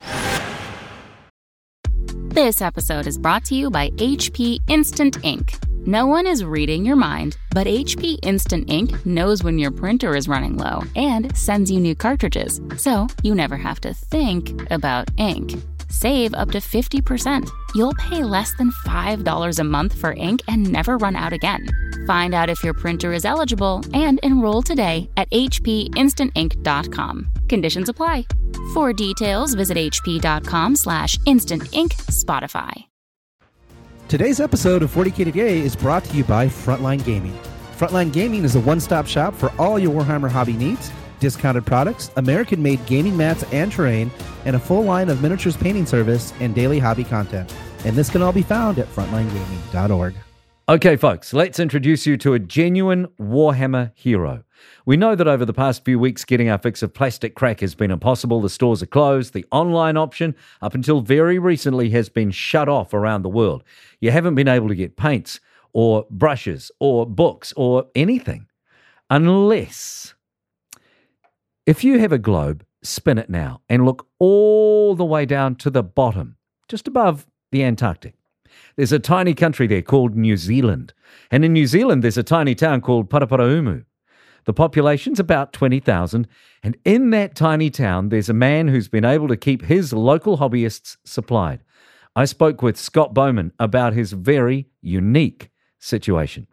This 2.30 2.60
episode 2.60 3.06
is 3.06 3.20
brought 3.20 3.46
to 3.46 3.56
you 3.56 3.70
by 3.70 3.92
HP 3.92 4.58
Instant 4.68 5.24
Ink. 5.24 5.54
No 5.86 6.08
one 6.08 6.26
is 6.26 6.44
reading 6.44 6.84
your 6.84 6.96
mind, 6.96 7.38
but 7.52 7.68
HP 7.68 8.18
Instant 8.24 8.68
Ink 8.68 9.06
knows 9.06 9.44
when 9.44 9.60
your 9.60 9.70
printer 9.70 10.16
is 10.16 10.28
running 10.28 10.58
low 10.58 10.82
and 10.96 11.38
sends 11.38 11.70
you 11.70 11.80
new 11.80 11.94
cartridges, 11.94 12.60
so 12.78 13.06
you 13.22 13.36
never 13.36 13.58
have 13.58 13.80
to 13.82 13.94
think 13.94 14.60
about 14.72 15.12
ink. 15.20 15.54
Save 15.90 16.34
up 16.34 16.52
to 16.52 16.60
50%. 16.60 17.50
You'll 17.74 17.96
pay 17.96 18.24
less 18.24 18.54
than 18.58 18.72
$5 18.86 19.60
a 19.60 19.64
month 19.64 19.94
for 19.94 20.14
ink 20.14 20.42
and 20.48 20.72
never 20.72 20.98
run 20.98 21.16
out 21.16 21.34
again. 21.34 21.66
Find 22.06 22.34
out 22.34 22.50
if 22.50 22.64
your 22.64 22.74
printer 22.74 23.14
is 23.14 23.26
eligible 23.26 23.84
and 23.94 24.20
enroll 24.24 24.62
today 24.62 25.10
at 25.18 25.30
hpinstantink.com. 25.32 27.30
Conditions 27.50 27.90
apply. 27.90 28.26
For 28.74 28.94
details, 28.94 29.54
visit 29.54 29.78
hp.com 29.78 30.76
slash 30.76 31.18
instantink 31.20 31.90
Spotify. 32.12 32.86
Today's 34.08 34.40
episode 34.40 34.84
of 34.84 34.92
40K 34.94 35.26
Today 35.26 35.60
is 35.60 35.76
brought 35.76 36.06
to 36.06 36.16
you 36.16 36.24
by 36.24 36.48
Frontline 36.48 37.04
Gaming. 37.04 37.38
Frontline 37.78 38.14
Gaming 38.14 38.46
is 38.46 38.56
a 38.56 38.60
one 38.62 38.80
stop 38.80 39.06
shop 39.06 39.36
for 39.36 39.52
all 39.60 39.78
your 39.78 39.94
Warhammer 39.94 40.32
hobby 40.32 40.54
needs, 40.54 40.92
discounted 41.20 41.66
products, 41.66 42.12
American 42.18 42.62
made 42.62 42.86
gaming 42.86 43.16
mats 43.16 43.44
and 43.52 43.72
terrain, 43.72 44.12
and 44.46 44.56
a 44.56 44.60
full 44.60 44.84
line 44.84 45.10
of 45.10 45.22
miniatures 45.22 45.58
painting 45.58 45.86
service 45.86 46.34
and 46.40 46.54
daily 46.56 46.80
hobby 46.80 47.04
content. 47.04 47.54
And 47.86 47.96
this 47.96 48.10
can 48.10 48.22
all 48.22 48.32
be 48.32 48.42
found 48.42 48.80
at 48.80 48.88
frontlinegaming.org. 48.88 50.16
Okay, 50.70 50.98
folks, 50.98 51.34
let's 51.34 51.62
introduce 51.62 52.06
you 52.06 52.18
to 52.18 52.34
a 52.34 52.40
genuine 52.40 53.08
Warhammer 53.18 53.92
hero. 53.96 54.44
We 54.86 54.98
know 54.98 55.16
that 55.16 55.28
over 55.28 55.46
the 55.46 55.54
past 55.54 55.86
few 55.86 55.98
weeks, 55.98 56.26
getting 56.26 56.50
our 56.50 56.58
fix 56.58 56.84
of 56.84 56.94
plastic 56.94 57.36
crack 57.36 57.62
has 57.62 57.74
been 57.74 57.90
impossible. 57.90 58.42
The 58.42 58.50
stores 58.50 58.84
are 58.84 58.88
closed. 58.88 59.34
The 59.34 59.46
online 59.52 59.96
option, 59.96 60.36
up 60.62 60.76
until 60.76 61.00
very 61.00 61.40
recently, 61.40 61.90
has 61.92 62.10
been 62.10 62.32
shut 62.32 62.68
off 62.68 62.94
around 62.94 63.22
the 63.22 63.30
world. 63.30 63.64
You 64.02 64.12
haven't 64.12 64.36
been 64.36 64.50
able 64.50 64.68
to 64.68 64.76
get 64.76 64.98
paints 64.98 65.40
or 65.72 66.06
brushes 66.10 66.70
or 66.82 67.06
books 67.06 67.54
or 67.56 67.86
anything 67.96 68.48
unless 69.10 70.16
if 71.68 71.84
you 71.84 72.00
have 72.00 72.14
a 72.14 72.18
globe, 72.18 72.66
spin 72.82 73.18
it 73.18 73.30
now 73.30 73.60
and 73.68 73.86
look 73.86 74.08
all 74.20 74.96
the 74.96 75.04
way 75.04 75.26
down 75.26 75.54
to 75.58 75.70
the 75.70 75.84
bottom, 75.84 76.38
just 76.70 76.88
above 76.88 77.28
the 77.52 77.62
Antarctic. 77.62 78.16
There's 78.78 78.94
a 78.94 79.00
tiny 79.00 79.34
country 79.34 79.68
there 79.68 79.82
called 79.82 80.16
New 80.16 80.38
Zealand. 80.38 80.94
And 81.30 81.44
in 81.44 81.52
New 81.52 81.68
Zealand, 81.68 82.04
there's 82.04 82.18
a 82.18 82.24
tiny 82.24 82.56
town 82.56 82.80
called 82.80 83.10
Paraparaumu. 83.10 83.84
The 84.46 84.54
population's 84.54 85.20
about 85.20 85.52
20,000. 85.52 86.26
And 86.64 86.78
in 86.86 87.10
that 87.10 87.36
tiny 87.36 87.70
town, 87.70 88.10
there's 88.10 88.30
a 88.30 88.34
man 88.34 88.70
who's 88.70 88.88
been 88.88 89.04
able 89.04 89.28
to 89.28 89.36
keep 89.36 89.66
his 89.66 89.92
local 89.92 90.38
hobbyists 90.38 90.96
supplied. 91.04 91.64
I 92.16 92.24
spoke 92.24 92.62
with 92.62 92.78
Scott 92.78 93.14
Bowman 93.14 93.52
about 93.60 93.92
his 93.92 94.14
very 94.14 94.70
unique 94.82 95.50
situation. 95.80 96.48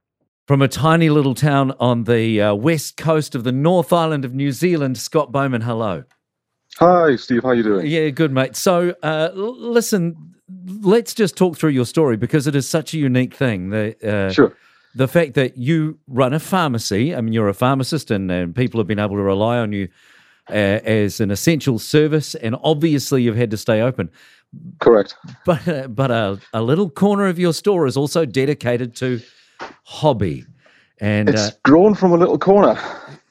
From 0.46 0.60
a 0.60 0.68
tiny 0.68 1.08
little 1.08 1.34
town 1.34 1.72
on 1.80 2.04
the 2.04 2.40
uh, 2.42 2.54
west 2.54 2.98
coast 2.98 3.34
of 3.34 3.44
the 3.44 3.52
North 3.52 3.94
Island 3.94 4.26
of 4.26 4.34
New 4.34 4.52
Zealand, 4.52 4.98
Scott 4.98 5.32
Bowman, 5.32 5.62
hello. 5.62 6.04
Hi, 6.76 7.16
Steve. 7.16 7.42
How 7.42 7.52
you 7.52 7.62
doing? 7.62 7.86
Yeah, 7.86 8.10
good, 8.10 8.30
mate. 8.30 8.54
So, 8.54 8.94
uh, 9.02 9.30
l- 9.34 9.56
listen, 9.58 10.34
let's 10.82 11.14
just 11.14 11.38
talk 11.38 11.56
through 11.56 11.70
your 11.70 11.86
story 11.86 12.18
because 12.18 12.46
it 12.46 12.54
is 12.54 12.68
such 12.68 12.92
a 12.92 12.98
unique 12.98 13.32
thing. 13.34 13.70
The, 13.70 13.96
uh, 14.06 14.30
Sure. 14.32 14.54
the 14.94 15.08
fact 15.08 15.32
that 15.34 15.56
you 15.56 15.98
run 16.08 16.34
a 16.34 16.40
pharmacy, 16.40 17.14
I 17.14 17.22
mean, 17.22 17.32
you're 17.32 17.48
a 17.48 17.54
pharmacist 17.54 18.10
and, 18.10 18.30
and 18.30 18.54
people 18.54 18.78
have 18.80 18.86
been 18.86 18.98
able 18.98 19.16
to 19.16 19.22
rely 19.22 19.56
on 19.56 19.72
you 19.72 19.88
uh, 20.50 20.52
as 20.52 21.20
an 21.20 21.30
essential 21.30 21.78
service, 21.78 22.34
and 22.34 22.54
obviously 22.62 23.22
you've 23.22 23.36
had 23.36 23.50
to 23.52 23.56
stay 23.56 23.80
open. 23.80 24.10
Correct. 24.78 25.14
But, 25.46 25.66
uh, 25.66 25.88
but 25.88 26.10
a, 26.10 26.38
a 26.52 26.60
little 26.60 26.90
corner 26.90 27.28
of 27.28 27.38
your 27.38 27.54
store 27.54 27.86
is 27.86 27.96
also 27.96 28.26
dedicated 28.26 28.94
to 28.96 29.22
hobby. 29.84 30.44
And 31.00 31.28
It's 31.28 31.40
uh, 31.40 31.50
grown 31.64 31.94
from 31.94 32.12
a 32.12 32.16
little 32.16 32.38
corner. 32.38 32.78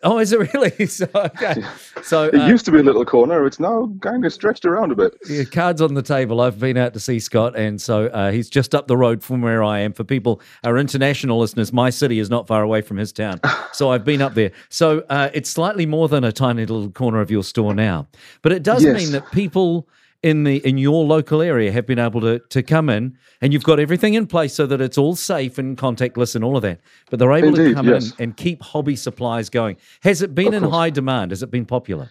oh, 0.04 0.20
is 0.20 0.34
it 0.34 0.54
really? 0.54 0.86
So, 0.88 1.08
okay. 1.16 1.64
So, 2.04 2.26
It 2.26 2.36
uh, 2.36 2.48
used 2.48 2.66
to 2.66 2.72
be 2.72 2.80
a 2.80 2.84
little 2.84 3.06
corner. 3.06 3.46
It's 3.48 3.60
now 3.60 3.90
kind 4.02 4.26
of 4.26 4.34
stretched 4.34 4.66
around 4.66 4.92
a 4.92 4.96
bit. 4.96 5.14
Yeah, 5.30 5.46
cards 5.46 5.82
on 5.82 5.94
the 5.94 6.02
table. 6.02 6.42
I've 6.42 6.60
been 6.60 6.76
out 6.78 6.94
to 6.94 7.00
see 7.00 7.20
Scott, 7.20 7.56
and 7.58 7.82
so 7.82 8.08
uh, 8.08 8.32
he's 8.32 8.50
just 8.50 8.76
up 8.76 8.88
the 8.88 8.98
road 8.98 9.24
from 9.24 9.42
where 9.42 9.64
I 9.64 9.80
am. 9.80 9.94
For 9.94 10.04
people, 10.04 10.42
our 10.66 10.78
international 10.78 11.40
listeners, 11.40 11.72
my 11.72 11.90
city 11.90 12.20
is 12.20 12.30
not 12.30 12.48
far 12.48 12.62
away 12.64 12.82
from 12.82 12.98
his 12.98 13.14
town, 13.14 13.40
so 13.72 13.92
I've 13.92 14.04
been 14.04 14.22
up 14.22 14.34
there. 14.34 14.52
So 14.70 15.06
uh, 15.10 15.30
it's 15.34 15.50
slightly 15.50 15.86
more 15.86 16.10
than 16.10 16.26
a 16.26 16.34
tiny 16.34 16.66
little 16.66 16.92
corner 16.92 17.22
of 17.22 17.32
your 17.32 17.44
store 17.44 17.74
now, 17.74 18.08
but 18.42 18.52
it 18.52 18.62
does 18.62 18.84
Yes. 18.84 18.98
mean 19.02 19.12
that 19.14 19.32
people 19.32 19.88
in 20.24 20.46
the 20.46 20.58
in 20.68 20.78
your 20.78 21.04
local 21.04 21.42
area 21.42 21.72
have 21.72 21.86
been 21.86 22.00
able 22.00 22.22
to 22.22 22.40
to 22.40 22.64
come 22.64 22.90
in, 22.90 23.18
and 23.42 23.54
you've 23.54 23.64
got 23.64 23.80
everything 23.80 24.16
in 24.16 24.26
place 24.26 24.54
so 24.54 24.66
that 24.66 24.82
it's 24.82 24.98
all 24.98 25.16
safe 25.16 25.58
and 25.58 25.78
contactless 25.78 26.36
and 26.36 26.44
all 26.44 26.56
of 26.56 26.64
that. 26.64 26.80
But 27.10 27.20
they're 27.20 27.34
able 27.34 27.54
to 27.54 27.74
come 27.74 27.88
yes. 27.88 28.12
in 28.12 28.24
and 28.24 28.38
keep 28.38 28.64
hobby 28.64 28.96
supplies 28.96 29.50
going. 29.50 29.78
Has 30.02 30.22
it 30.22 30.34
been 30.34 30.48
Of 30.48 30.54
in 30.56 30.64
course. 30.64 30.74
high 30.74 30.90
demand? 30.90 31.32
Has 31.32 31.44
it 31.44 31.52
been 31.52 31.66
popular? 31.66 32.10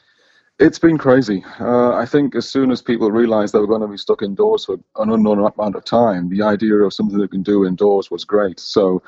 It's 0.59 0.79
been 0.79 0.99
crazy. 0.99 1.43
Uh, 1.59 1.95
I 1.95 2.07
think 2.07 2.37
as 2.37 2.49
soon 2.49 2.71
as 2.71 2.83
people 2.83 3.11
realized 3.11 3.53
they 3.53 3.59
were 3.59 3.67
going 3.67 3.81
to 3.81 3.89
be 3.89 3.97
stuck 3.97 4.23
indoors 4.23 4.67
for 4.67 4.75
an 4.97 5.11
unknown 5.11 5.39
amount 5.39 5.75
of 5.75 5.85
time, 5.85 6.29
the 6.29 6.43
idea 6.43 6.75
of 6.77 6.93
something 6.93 7.19
they 7.19 7.27
can 7.27 7.43
do 7.43 7.67
indoors 7.67 8.11
was 8.11 8.25
great. 8.25 8.61
So, 8.61 9.03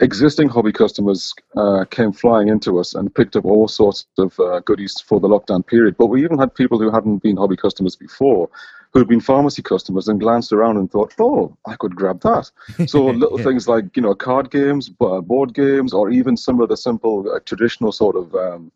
existing 0.00 0.48
hobby 0.48 0.72
customers 0.72 1.32
uh, 1.56 1.84
came 1.90 2.12
flying 2.12 2.48
into 2.48 2.78
us 2.78 2.94
and 2.94 3.14
picked 3.14 3.36
up 3.36 3.44
all 3.44 3.68
sorts 3.68 4.06
of 4.18 4.38
uh, 4.40 4.60
goodies 4.60 5.00
for 5.00 5.20
the 5.20 5.28
lockdown 5.28 5.66
period. 5.66 5.96
But 5.96 6.06
we 6.06 6.24
even 6.24 6.38
had 6.38 6.54
people 6.54 6.78
who 6.78 6.90
hadn't 6.90 7.22
been 7.22 7.36
hobby 7.36 7.56
customers 7.56 7.96
before, 7.96 8.50
who 8.92 8.98
had 9.00 9.08
been 9.08 9.20
pharmacy 9.20 9.62
customers 9.62 10.08
and 10.08 10.20
glanced 10.20 10.52
around 10.52 10.76
and 10.76 10.90
thought, 10.90 11.14
"Oh, 11.18 11.56
I 11.66 11.76
could 11.76 11.94
grab 11.96 12.20
that." 12.22 12.50
So 12.86 13.04
little 13.06 13.38
Yeah. 13.38 13.44
things 13.44 13.68
like 13.68 13.96
you 13.96 14.02
know 14.02 14.14
card 14.14 14.50
games, 14.50 14.88
board 14.88 15.54
games, 15.54 15.92
or 15.92 16.10
even 16.10 16.36
some 16.36 16.60
of 16.60 16.68
the 16.68 16.76
simple 16.76 17.30
uh, 17.30 17.40
traditional 17.44 17.92
sort 17.92 18.16
of 18.16 18.34
um, 18.34 18.72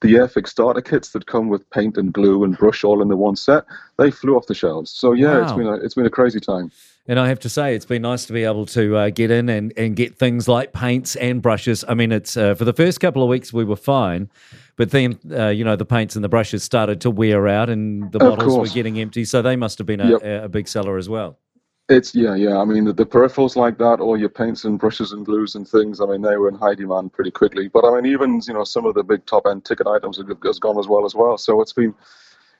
the 0.00 0.14
Airfix 0.14 0.48
starter 0.48 0.80
kits 0.80 1.10
that 1.10 1.26
come 1.26 1.48
with 1.48 1.68
paint 1.70 1.96
and 1.96 2.12
glue 2.12 2.42
and 2.44 2.58
brush 2.58 2.82
all 2.84 3.02
in 3.02 3.08
the 3.08 3.16
one 3.16 3.36
set. 3.36 3.64
They 3.98 4.10
flew 4.10 4.36
off 4.36 4.46
the 4.46 4.54
shelves. 4.54 4.90
So 4.90 5.12
yeah, 5.12 5.40
it's 5.40 5.52
Wow. 5.52 5.56
been 5.56 5.66
a, 5.66 5.74
it's 5.74 5.94
been 5.94 6.06
a 6.06 6.10
crazy 6.10 6.40
time. 6.40 6.70
And 7.08 7.18
I 7.18 7.26
have 7.28 7.40
to 7.40 7.48
say, 7.48 7.74
it's 7.74 7.84
been 7.84 8.02
nice 8.02 8.26
to 8.26 8.32
be 8.32 8.44
able 8.44 8.64
to 8.66 8.96
uh, 8.96 9.10
get 9.10 9.32
in 9.32 9.48
and, 9.48 9.72
and 9.76 9.96
get 9.96 10.16
things 10.16 10.46
like 10.46 10.72
paints 10.72 11.16
and 11.16 11.42
brushes. 11.42 11.84
I 11.88 11.94
mean, 11.94 12.12
it's 12.12 12.36
uh, 12.36 12.54
for 12.54 12.64
the 12.64 12.72
first 12.72 13.00
couple 13.00 13.24
of 13.24 13.28
weeks 13.28 13.52
we 13.52 13.64
were 13.64 13.74
fine, 13.76 14.30
but 14.76 14.92
then 14.92 15.18
uh, 15.32 15.48
you 15.48 15.64
know 15.64 15.74
the 15.74 15.84
paints 15.84 16.14
and 16.14 16.24
the 16.24 16.28
brushes 16.28 16.62
started 16.62 17.00
to 17.00 17.10
wear 17.10 17.48
out, 17.48 17.68
and 17.68 18.12
the 18.12 18.24
Of 18.24 18.38
bottles 18.38 18.56
were 18.56 18.72
getting 18.74 19.00
empty. 19.00 19.24
So 19.24 19.42
they 19.42 19.56
must 19.56 19.78
have 19.78 19.86
been 19.86 20.00
a, 20.00 20.10
Yep. 20.12 20.22
a, 20.22 20.44
a 20.44 20.48
big 20.48 20.68
seller 20.68 20.96
as 20.96 21.08
well. 21.08 21.38
It's 21.88 22.14
yeah, 22.14 22.36
yeah. 22.36 22.58
I 22.58 22.64
mean, 22.64 22.84
the, 22.84 22.92
the 22.92 23.04
peripherals 23.04 23.56
like 23.56 23.78
that, 23.78 23.98
all 23.98 24.16
your 24.16 24.28
paints 24.28 24.64
and 24.64 24.78
brushes 24.78 25.10
and 25.10 25.26
glues 25.26 25.56
and 25.56 25.66
things. 25.68 26.00
I 26.00 26.06
mean, 26.06 26.22
they 26.22 26.36
were 26.36 26.48
in 26.48 26.54
high 26.54 26.76
demand 26.76 27.12
pretty 27.12 27.32
quickly. 27.32 27.66
But 27.66 27.84
I 27.84 27.96
mean, 27.96 28.06
even 28.06 28.40
you 28.46 28.54
know, 28.54 28.62
some 28.62 28.86
of 28.86 28.94
the 28.94 29.02
big 29.02 29.26
top 29.26 29.46
end 29.50 29.64
ticket 29.64 29.88
items 29.88 30.18
have, 30.18 30.28
has 30.44 30.58
gone 30.60 30.78
as 30.78 30.86
well 30.86 31.04
as 31.04 31.16
well. 31.16 31.36
So 31.36 31.60
it's 31.60 31.72
been, 31.72 31.92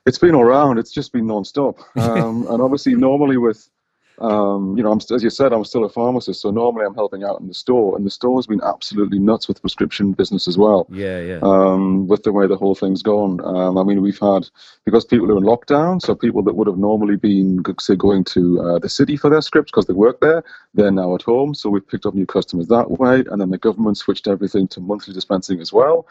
it's 0.05 0.17
been 0.19 0.35
all 0.35 0.43
round. 0.43 0.77
It's 0.79 0.91
just 0.91 1.13
been 1.13 1.25
non-stop. 1.27 1.79
Um, 1.95 2.45
and 2.49 2.61
obviously, 2.61 2.95
normally 2.95 3.37
with, 3.37 3.69
um, 4.19 4.77
you 4.77 4.83
know, 4.83 4.91
I'm, 4.91 4.99
st- 4.99 5.15
as 5.15 5.23
you 5.23 5.29
said, 5.29 5.53
I'm 5.53 5.65
still 5.65 5.83
a 5.85 5.89
pharmacist, 5.89 6.41
so 6.41 6.51
normally 6.51 6.85
I'm 6.85 6.93
helping 6.93 7.23
out 7.23 7.39
in 7.41 7.47
the 7.47 7.53
store, 7.53 7.95
and 7.97 8.05
the 8.05 8.11
store's 8.11 8.47
been 8.47 8.61
absolutely 8.63 9.19
nuts 9.19 9.47
with 9.47 9.61
prescription 9.61 10.11
business 10.11 10.47
as 10.47 10.57
well 10.57 10.87
Yeah, 10.91 11.19
yeah. 11.19 11.39
um, 11.41 12.07
with 12.07 12.23
the 12.23 12.31
way 12.31 12.47
the 12.47 12.57
whole 12.57 12.75
thing's 12.75 13.01
gone. 13.01 13.43
Um, 13.43 13.77
I 13.77 13.83
mean, 13.83 14.01
we've 14.01 14.19
had 14.19 14.49
because 14.85 15.05
people 15.05 15.31
are 15.31 15.37
in 15.37 15.43
lockdown, 15.43 16.01
so 16.01 16.15
people 16.15 16.43
that 16.43 16.55
would 16.55 16.67
have 16.67 16.77
normally 16.77 17.15
been, 17.15 17.63
say, 17.79 17.95
going 17.95 18.23
to 18.25 18.61
uh, 18.61 18.79
the 18.79 18.89
city 18.89 19.17
for 19.17 19.29
their 19.29 19.41
scripts 19.41 19.71
because 19.71 19.87
they 19.87 19.93
work 19.93 20.19
there, 20.21 20.43
they're 20.73 20.91
now 20.91 21.15
at 21.15 21.23
home. 21.23 21.55
So 21.55 21.69
we've 21.69 21.87
picked 21.87 22.05
up 22.05 22.13
new 22.13 22.25
customers 22.25 22.67
that 22.67 22.91
way, 22.91 23.23
and 23.29 23.41
then 23.41 23.49
the 23.49 23.57
government 23.57 23.97
switched 23.97 24.27
everything 24.27 24.67
to 24.69 24.79
monthly 24.79 25.13
dispensing 25.13 25.59
as 25.59 25.73
well. 25.73 26.05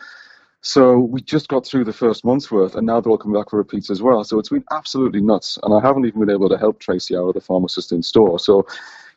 So 0.64 0.98
we 1.00 1.20
just 1.20 1.48
got 1.48 1.66
through 1.66 1.84
the 1.84 1.92
first 1.92 2.24
month's 2.24 2.50
worth, 2.50 2.76
and 2.76 2.86
now 2.86 3.00
they're 3.00 3.10
all 3.10 3.18
coming 3.18 3.38
back 3.38 3.50
for 3.50 3.56
repeats 3.56 3.90
as 3.90 4.00
well. 4.00 4.22
So 4.22 4.38
it's 4.38 4.48
been 4.48 4.64
absolutely 4.70 5.20
nuts, 5.20 5.58
and 5.64 5.74
I 5.74 5.80
haven't 5.84 6.06
even 6.06 6.20
been 6.20 6.30
able 6.30 6.48
to 6.48 6.56
help 6.56 6.78
Tracy 6.78 7.16
out, 7.16 7.34
the 7.34 7.40
pharmacist 7.40 7.90
in 7.90 8.00
store. 8.00 8.38
So 8.38 8.64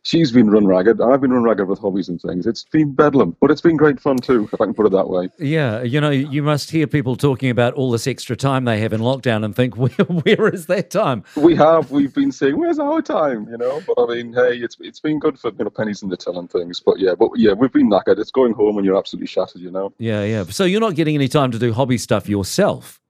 she's 0.06 0.32
been 0.32 0.50
run 0.50 0.66
ragged. 0.66 1.02
I've 1.02 1.20
been 1.20 1.34
run 1.34 1.44
ragged 1.44 1.68
with 1.68 1.80
hobbies 1.80 2.08
and 2.08 2.22
things. 2.22 2.48
It's 2.48 2.64
been 2.64 2.94
bedlam, 2.94 3.36
but 3.42 3.52
it's 3.52 3.62
been 3.62 3.76
great 3.76 4.00
fun 4.00 4.18
too, 4.18 4.48
if 4.52 4.62
I 4.62 4.66
can 4.66 4.74
put 4.74 4.86
it 4.86 4.92
that 4.94 5.10
way. 5.10 5.30
Yeah, 5.38 5.82
you 5.82 6.00
know, 6.00 6.12
you 6.12 6.42
must 6.42 6.72
hear 6.72 6.88
people 6.88 7.16
talking 7.18 7.50
about 7.50 7.74
all 7.74 7.92
this 7.92 8.08
extra 8.08 8.36
time 8.36 8.64
they 8.64 8.80
have 8.80 8.94
in 8.94 9.02
lockdown 9.02 9.44
and 9.44 9.56
think, 9.56 9.76
where, 9.78 9.90
where 9.90 10.48
is 10.48 10.68
that 10.68 10.90
time? 10.90 11.24
We 11.36 11.56
have. 11.56 11.92
We've 11.92 12.14
been 12.14 12.32
saying, 12.32 12.58
"Where's 12.58 12.80
our 12.80 13.02
time?" 13.02 13.48
You 13.50 13.58
know. 13.58 13.82
But 13.86 14.02
I 14.02 14.16
mean, 14.16 14.34
hey, 14.34 14.58
it's 14.58 14.78
it's 14.80 15.00
been 15.00 15.20
good 15.20 15.40
for 15.40 15.52
you 15.58 15.64
know 15.64 15.70
pennies 15.70 16.04
in 16.04 16.10
the 16.10 16.18
till 16.18 16.40
and 16.40 16.50
things. 16.50 16.80
But 16.80 17.00
yeah, 17.00 17.16
but 17.16 17.32
yeah, 17.36 17.54
we've 17.54 17.74
been 17.74 17.90
knackered. 17.90 18.20
It's 18.20 18.32
going 18.32 18.54
home 18.54 18.78
and 18.78 18.86
you're 18.86 18.98
absolutely 18.98 19.28
shattered. 19.28 19.62
You 19.62 19.72
know. 19.72 19.94
Yeah, 19.98 20.24
yeah. 20.24 20.44
So 20.46 20.64
you're 20.64 20.82
not 20.82 20.96
getting 20.96 21.16
any 21.16 21.28
time 21.28 21.52
to 21.52 21.60
do 21.60 21.74
hobby 21.74 21.98
stuff 21.98 22.30
yourself. 22.30 23.02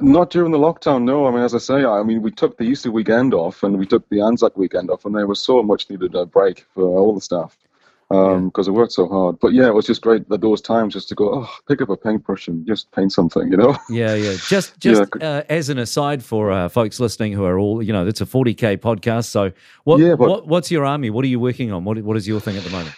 Not 0.00 0.30
during 0.30 0.52
the 0.52 0.58
lockdown, 0.58 1.04
no. 1.04 1.26
I 1.26 1.30
mean, 1.30 1.42
as 1.42 1.54
I 1.54 1.58
say, 1.58 1.84
I 1.84 2.02
mean, 2.02 2.22
we 2.22 2.30
took 2.30 2.56
the 2.56 2.64
Easter 2.64 2.90
weekend 2.90 3.34
off 3.34 3.62
and 3.62 3.78
we 3.78 3.86
took 3.86 4.08
the 4.08 4.20
Anzac 4.20 4.56
weekend 4.56 4.90
off, 4.90 5.04
and 5.04 5.14
there 5.14 5.26
was 5.26 5.40
so 5.40 5.62
much 5.62 5.88
needed 5.90 6.14
a 6.14 6.26
break 6.26 6.66
for 6.74 6.82
all 6.84 7.14
the 7.14 7.20
staff 7.20 7.56
because 8.08 8.68
it 8.68 8.72
worked 8.72 8.92
so 8.92 9.08
hard. 9.08 9.38
But 9.40 9.52
yeah, 9.54 9.66
it 9.68 9.74
was 9.74 9.86
just 9.86 10.02
great 10.02 10.28
that 10.28 10.40
those 10.42 10.60
times 10.60 10.92
just 10.92 11.08
to 11.10 11.14
go, 11.14 11.34
oh, 11.34 11.50
pick 11.66 11.80
up 11.80 11.88
a 11.88 11.96
paintbrush 11.96 12.46
and 12.48 12.66
just 12.66 12.90
paint 12.92 13.10
something, 13.12 13.50
you 13.50 13.56
know. 13.56 13.74
Yeah, 13.88 14.14
yeah. 14.14 14.36
Just, 14.48 14.78
just 14.80 15.04
Yeah. 15.18 15.26
uh, 15.38 15.42
as 15.48 15.68
an 15.70 15.78
aside 15.78 16.22
for 16.22 16.50
uh, 16.52 16.68
folks 16.68 17.00
listening 17.00 17.32
who 17.32 17.44
are 17.44 17.58
all, 17.58 17.82
you 17.82 17.90
know, 17.92 18.06
it's 18.06 18.20
a 18.20 18.26
40k 18.26 18.78
podcast. 18.78 19.26
So, 19.26 19.52
what, 19.84 20.00
Yeah, 20.00 20.16
but- 20.16 20.28
what, 20.28 20.46
what's 20.48 20.70
your 20.70 20.84
army? 20.84 21.08
What 21.10 21.24
are 21.24 21.28
you 21.28 21.40
working 21.40 21.72
on? 21.72 21.84
What, 21.84 22.02
what 22.02 22.16
is 22.18 22.26
your 22.28 22.40
thing 22.40 22.56
at 22.56 22.64
the 22.64 22.70
moment? 22.70 22.94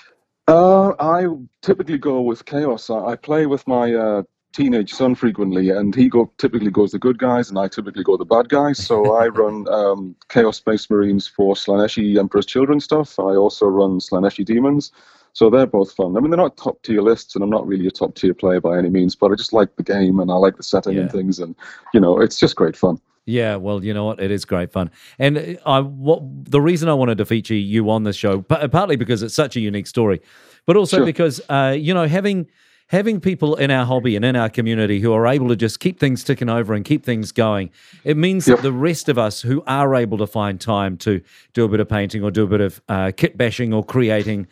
Uh, 0.49 0.91
I 0.99 1.27
typically 1.63 1.97
go 1.99 2.21
with 2.21 2.45
chaos. 2.45 2.91
I, 2.91 2.99
I 2.99 3.17
play 3.17 3.47
with 3.47 3.67
my 3.69 3.95
uh, 3.95 4.23
teenage 4.55 4.93
son 4.93 5.15
frequently, 5.15 5.69
and 5.71 5.95
he 5.95 6.09
go 6.09 6.31
typically 6.39 6.71
goes 6.71 6.93
the 6.93 6.99
good 6.99 7.19
guys, 7.19 7.51
and 7.51 7.59
I 7.59 7.69
typically 7.69 8.05
go 8.05 8.17
the 8.17 8.25
bad 8.25 8.49
guys. 8.49 8.79
So 8.79 9.15
I 9.21 9.27
run 9.29 9.69
um, 9.69 10.17
Chaos 10.29 10.57
Space 10.57 10.89
Marines 10.89 11.27
for 11.27 11.55
Slaaneshi 11.55 12.19
Emperor's 12.19 12.47
Children 12.47 12.81
stuff. 12.81 13.19
I 13.19 13.35
also 13.35 13.67
run 13.67 13.99
Slaaneshi 13.99 14.45
Demons. 14.45 14.93
So 15.35 15.51
they're 15.51 15.67
both 15.67 15.93
fun. 15.93 16.17
I 16.17 16.21
mean, 16.21 16.31
they're 16.31 16.39
not 16.39 16.57
top 16.57 16.81
tier 16.85 17.03
lists, 17.03 17.35
and 17.35 17.43
I'm 17.43 17.51
not 17.51 17.67
really 17.67 17.89
a 17.89 17.91
top 17.91 18.15
tier 18.15 18.35
player 18.35 18.61
by 18.61 18.79
any 18.79 18.89
means, 18.89 19.17
but 19.17 19.33
I 19.33 19.35
just 19.35 19.53
like 19.53 19.75
the 19.75 19.83
game 19.83 20.21
and 20.21 20.31
I 20.31 20.35
like 20.35 20.57
the 20.57 20.63
setting 20.63 20.95
Yeah. 20.95 21.03
and 21.03 21.13
things, 21.13 21.41
and 21.41 21.57
you 21.93 22.01
know, 22.01 22.21
it's 22.21 22.39
just 22.39 22.55
great 22.55 22.77
fun. 22.77 23.01
Yeah, 23.27 23.57
well, 23.57 23.83
you 23.83 23.93
know 23.93 24.05
what? 24.05 24.21
It 24.21 24.31
is 24.31 24.45
great 24.45 24.71
fun, 24.71 24.91
and 25.19 25.39
uh, 25.39 25.55
I 25.67 25.81
what 25.81 26.23
the 26.45 26.61
reason 26.61 26.89
I 26.89 26.95
wanted 26.95 27.19
to 27.19 27.25
feature 27.25 27.55
you 27.55 27.91
on 27.91 28.05
this 28.05 28.17
show, 28.17 28.43
partly 28.43 28.97
because 28.97 29.23
it's 29.23 29.35
such 29.35 29.57
a 29.57 29.61
unique 29.61 29.87
story, 29.89 30.21
but 30.67 30.77
also 30.77 30.99
sure. 30.99 31.07
because 31.07 31.41
uh, 31.49 31.75
you 31.77 31.95
know 31.95 32.07
having 32.07 32.47
having 32.95 33.21
people 33.21 33.57
in 33.57 33.71
our 33.71 33.85
hobby 33.85 34.15
and 34.15 34.25
in 34.25 34.37
our 34.37 34.49
community 34.49 35.01
who 35.01 35.13
are 35.13 35.27
able 35.27 35.49
to 35.49 35.57
just 35.57 35.81
keep 35.81 35.99
things 35.99 36.23
ticking 36.23 36.49
over 36.49 36.75
and 36.75 36.85
keep 36.85 37.05
things 37.05 37.33
going, 37.33 37.71
it 38.05 38.17
means 38.17 38.47
yep. 38.47 38.59
that 38.59 38.63
the 38.63 38.73
rest 38.73 39.09
of 39.09 39.19
us 39.19 39.43
who 39.43 39.63
are 39.67 39.95
able 39.97 40.17
to 40.19 40.27
find 40.27 40.61
time 40.61 40.97
to 40.99 41.21
do 41.53 41.65
a 41.65 41.69
bit 41.69 41.81
of 41.81 41.89
painting 41.89 42.23
or 42.23 42.31
do 42.31 42.45
a 42.45 42.47
bit 42.47 42.61
of 42.61 42.81
uh, 42.89 43.11
kit 43.17 43.37
bashing 43.37 43.75
or 43.75 43.85
creating. 43.85 44.47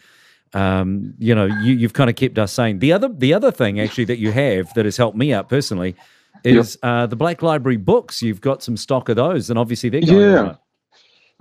Um, 0.55 1.15
you 1.19 1.35
know, 1.35 1.47
you, 1.47 1.75
you've 1.75 1.95
kind 1.95 2.11
of 2.11 2.17
kept 2.17 2.37
us 2.37 2.53
sane. 2.53 2.81
The 2.81 2.93
other, 2.93 3.09
the 3.09 3.33
other 3.33 3.53
thing 3.53 3.81
actually 3.81 4.05
that 4.07 4.19
you 4.19 4.33
have 4.33 4.75
that 4.75 4.85
has 4.85 4.97
helped 4.97 5.17
me 5.17 5.33
out 5.33 5.49
personally 5.49 5.95
is 6.45 6.79
yep. 6.83 6.91
uh, 6.91 7.07
the 7.07 7.17
Black 7.17 7.43
Library 7.43 7.77
books. 7.77 8.23
You've 8.23 8.41
got 8.41 8.63
some 8.63 8.77
stock 8.77 9.09
of 9.09 9.17
those, 9.17 9.51
and 9.51 9.59
obviously 9.59 9.89
they're 9.89 10.01
going 10.01 10.21
yeah. 10.21 10.41
Right. 10.41 10.57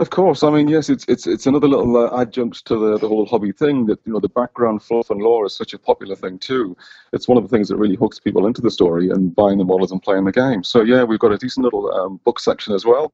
Of 0.02 0.10
course, 0.10 0.42
I 0.42 0.50
mean 0.50 0.68
yes, 0.68 0.90
it's 0.90 1.06
it's 1.08 1.28
it's 1.28 1.46
another 1.46 1.68
little 1.68 1.96
uh, 1.96 2.20
adjunct 2.20 2.66
to 2.66 2.76
the, 2.76 2.98
the 2.98 3.08
whole 3.08 3.28
hobby 3.28 3.52
thing 3.52 3.86
that 3.86 4.00
you 4.04 4.14
know 4.14 4.20
the 4.20 4.30
background 4.30 4.82
fluff 4.82 5.12
and 5.12 5.22
lore 5.22 5.46
is 5.46 5.56
such 5.56 5.76
a 5.76 5.78
popular 5.78 6.16
thing 6.16 6.40
too. 6.40 6.76
It's 7.14 7.28
one 7.28 7.38
of 7.38 7.44
the 7.44 7.50
things 7.56 7.70
that 7.70 7.76
really 7.78 7.96
hooks 7.96 8.20
people 8.20 8.48
into 8.48 8.62
the 8.62 8.72
story 8.72 9.12
and 9.12 9.36
buying 9.36 9.60
the 9.60 9.64
models 9.64 9.92
and 9.92 10.02
playing 10.02 10.26
the 10.26 10.32
game. 10.32 10.64
So 10.64 10.82
yeah, 10.82 11.04
we've 11.04 11.20
got 11.20 11.34
a 11.34 11.38
decent 11.38 11.66
little 11.66 11.94
um, 11.94 12.20
book 12.26 12.40
section 12.40 12.74
as 12.74 12.84
well, 12.84 13.14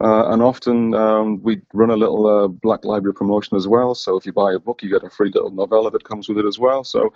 uh, 0.00 0.32
and 0.32 0.42
often 0.42 0.92
um, 0.94 1.40
we 1.44 1.60
run 1.72 1.90
a 1.90 1.96
little 1.96 2.26
uh, 2.26 2.48
Black 2.48 2.84
Library 2.84 3.14
promotion 3.14 3.56
as 3.56 3.68
well. 3.68 3.94
So 3.94 4.16
if 4.16 4.26
you 4.26 4.32
buy 4.32 4.54
a 4.54 4.58
book, 4.58 4.82
you 4.82 4.90
get 4.90 5.04
a 5.04 5.10
free 5.10 5.30
little 5.32 5.52
novella 5.52 5.92
that 5.92 6.02
comes 6.02 6.28
with 6.28 6.38
it 6.38 6.46
as 6.46 6.58
well. 6.58 6.82
So 6.82 7.12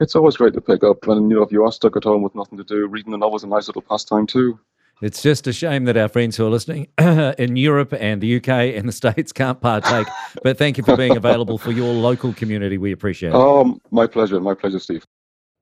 it's 0.00 0.16
always 0.16 0.38
great 0.38 0.54
to 0.54 0.62
pick 0.62 0.82
up, 0.82 1.06
and 1.08 1.30
you 1.30 1.36
know 1.36 1.42
if 1.42 1.52
you 1.52 1.62
are 1.62 1.72
stuck 1.72 1.94
at 1.94 2.04
home 2.04 2.22
with 2.22 2.34
nothing 2.34 2.56
to 2.56 2.64
do, 2.64 2.86
reading 2.86 3.12
the 3.12 3.18
novel 3.18 3.36
is 3.36 3.44
a 3.44 3.48
nice 3.48 3.66
little 3.66 3.82
pastime 3.82 4.26
too. 4.26 4.58
It's 5.02 5.20
just 5.20 5.48
a 5.48 5.52
shame 5.52 5.84
that 5.86 5.96
our 5.96 6.08
friends 6.08 6.36
who 6.36 6.46
are 6.46 6.50
listening 6.50 6.86
in 6.98 7.56
Europe 7.56 7.92
and 7.98 8.20
the 8.20 8.36
UK 8.36 8.48
and 8.48 8.88
the 8.88 8.92
States 8.92 9.32
can't 9.32 9.60
partake. 9.60 10.06
but 10.44 10.56
thank 10.56 10.78
you 10.78 10.84
for 10.84 10.96
being 10.96 11.16
available 11.16 11.58
for 11.58 11.72
your 11.72 11.92
local 11.92 12.32
community. 12.32 12.78
We 12.78 12.92
appreciate 12.92 13.30
it. 13.30 13.34
Oh, 13.34 13.80
my 13.90 14.06
pleasure. 14.06 14.40
My 14.40 14.54
pleasure, 14.54 14.78
Steve. 14.78 15.04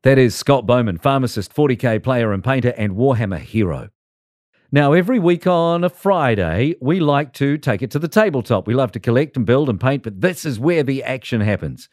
That 0.02 0.18
is 0.18 0.34
Scott 0.34 0.66
Bowman, 0.66 0.98
pharmacist, 0.98 1.54
40k 1.54 2.02
player 2.02 2.34
and 2.34 2.44
painter, 2.44 2.74
and 2.76 2.92
Warhammer 2.92 3.38
hero. 3.38 3.88
Now, 4.70 4.92
every 4.92 5.18
week 5.18 5.46
on 5.46 5.84
a 5.84 5.88
Friday, 5.88 6.74
we 6.82 7.00
like 7.00 7.32
to 7.34 7.56
take 7.56 7.80
it 7.80 7.90
to 7.92 7.98
the 7.98 8.08
tabletop. 8.08 8.66
We 8.66 8.74
love 8.74 8.92
to 8.92 9.00
collect 9.00 9.38
and 9.38 9.46
build 9.46 9.70
and 9.70 9.80
paint, 9.80 10.02
but 10.02 10.20
this 10.20 10.44
is 10.44 10.60
where 10.60 10.82
the 10.82 11.02
action 11.02 11.40
happens 11.40 11.88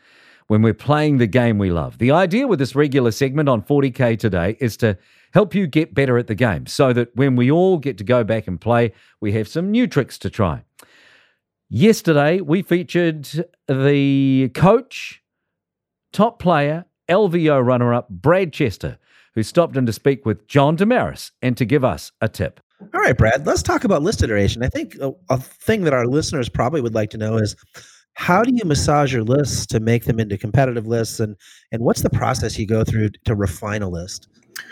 when 0.48 0.62
we're 0.62 0.74
playing 0.74 1.18
the 1.18 1.28
game 1.28 1.58
we 1.58 1.72
love. 1.72 1.98
The 1.98 2.12
idea 2.12 2.46
with 2.46 2.60
this 2.60 2.76
regular 2.76 3.12
segment 3.12 3.48
on 3.48 3.62
40k 3.62 4.20
today 4.20 4.58
is 4.60 4.76
to 4.78 4.98
help 5.34 5.54
you 5.54 5.68
get 5.68 5.94
better 5.94 6.18
at 6.18 6.28
the 6.28 6.36
game 6.36 6.66
so 6.66 6.94
that 6.94 7.16
when 7.16 7.36
we 7.36 7.52
all 7.52 7.78
get 7.78 7.98
to 7.98 8.04
go 8.04 8.24
back 8.24 8.48
and 8.48 8.60
play, 8.60 8.94
we 9.22 9.34
have 9.34 9.48
some 9.48 9.72
new 9.72 9.88
tricks 9.88 10.18
to 10.20 10.30
try. 10.30 10.64
Yesterday, 11.70 12.40
we 12.40 12.62
featured 12.62 13.28
the 13.68 14.50
coach, 14.54 15.22
top 16.14 16.40
player, 16.40 16.86
LVO 17.10 17.66
runner 17.66 17.94
up, 17.94 18.10
Brad 18.10 18.54
Chester, 18.54 18.98
who 19.36 19.44
stopped 19.44 19.76
in 19.76 19.86
to 19.86 19.94
speak 19.94 20.26
with 20.26 20.48
John 20.48 20.76
Damaris 20.76 21.32
and 21.42 21.58
to 21.58 21.66
give 21.66 21.84
us 21.84 22.12
a 22.22 22.30
tip. 22.30 22.62
All 22.94 23.02
right, 23.02 23.18
Brad, 23.18 23.46
let's 23.46 23.64
talk 23.64 23.84
about 23.84 24.04
list 24.04 24.24
iteration. 24.24 24.64
I 24.64 24.70
think 24.70 24.96
a, 25.02 25.12
a 25.30 25.40
thing 25.40 25.84
that 25.84 25.94
our 25.94 26.06
listeners 26.06 26.48
probably 26.48 26.80
would 26.80 26.94
like 26.94 27.10
to 27.12 27.18
know 27.18 27.38
is 27.38 27.56
how 28.14 28.44
do 28.44 28.52
you 28.52 28.64
massage 28.66 29.14
your 29.14 29.24
lists 29.24 29.66
to 29.68 29.80
make 29.80 30.06
them 30.06 30.20
into 30.20 30.38
competitive 30.40 30.88
lists 30.88 31.20
and 31.20 31.36
and 31.72 31.84
what's 31.84 32.02
the 32.02 32.10
process 32.10 32.58
you 32.58 32.66
go 32.66 32.84
through 32.84 33.10
to 33.26 33.36
refine 33.36 33.84
a 33.84 33.90
list 33.90 34.28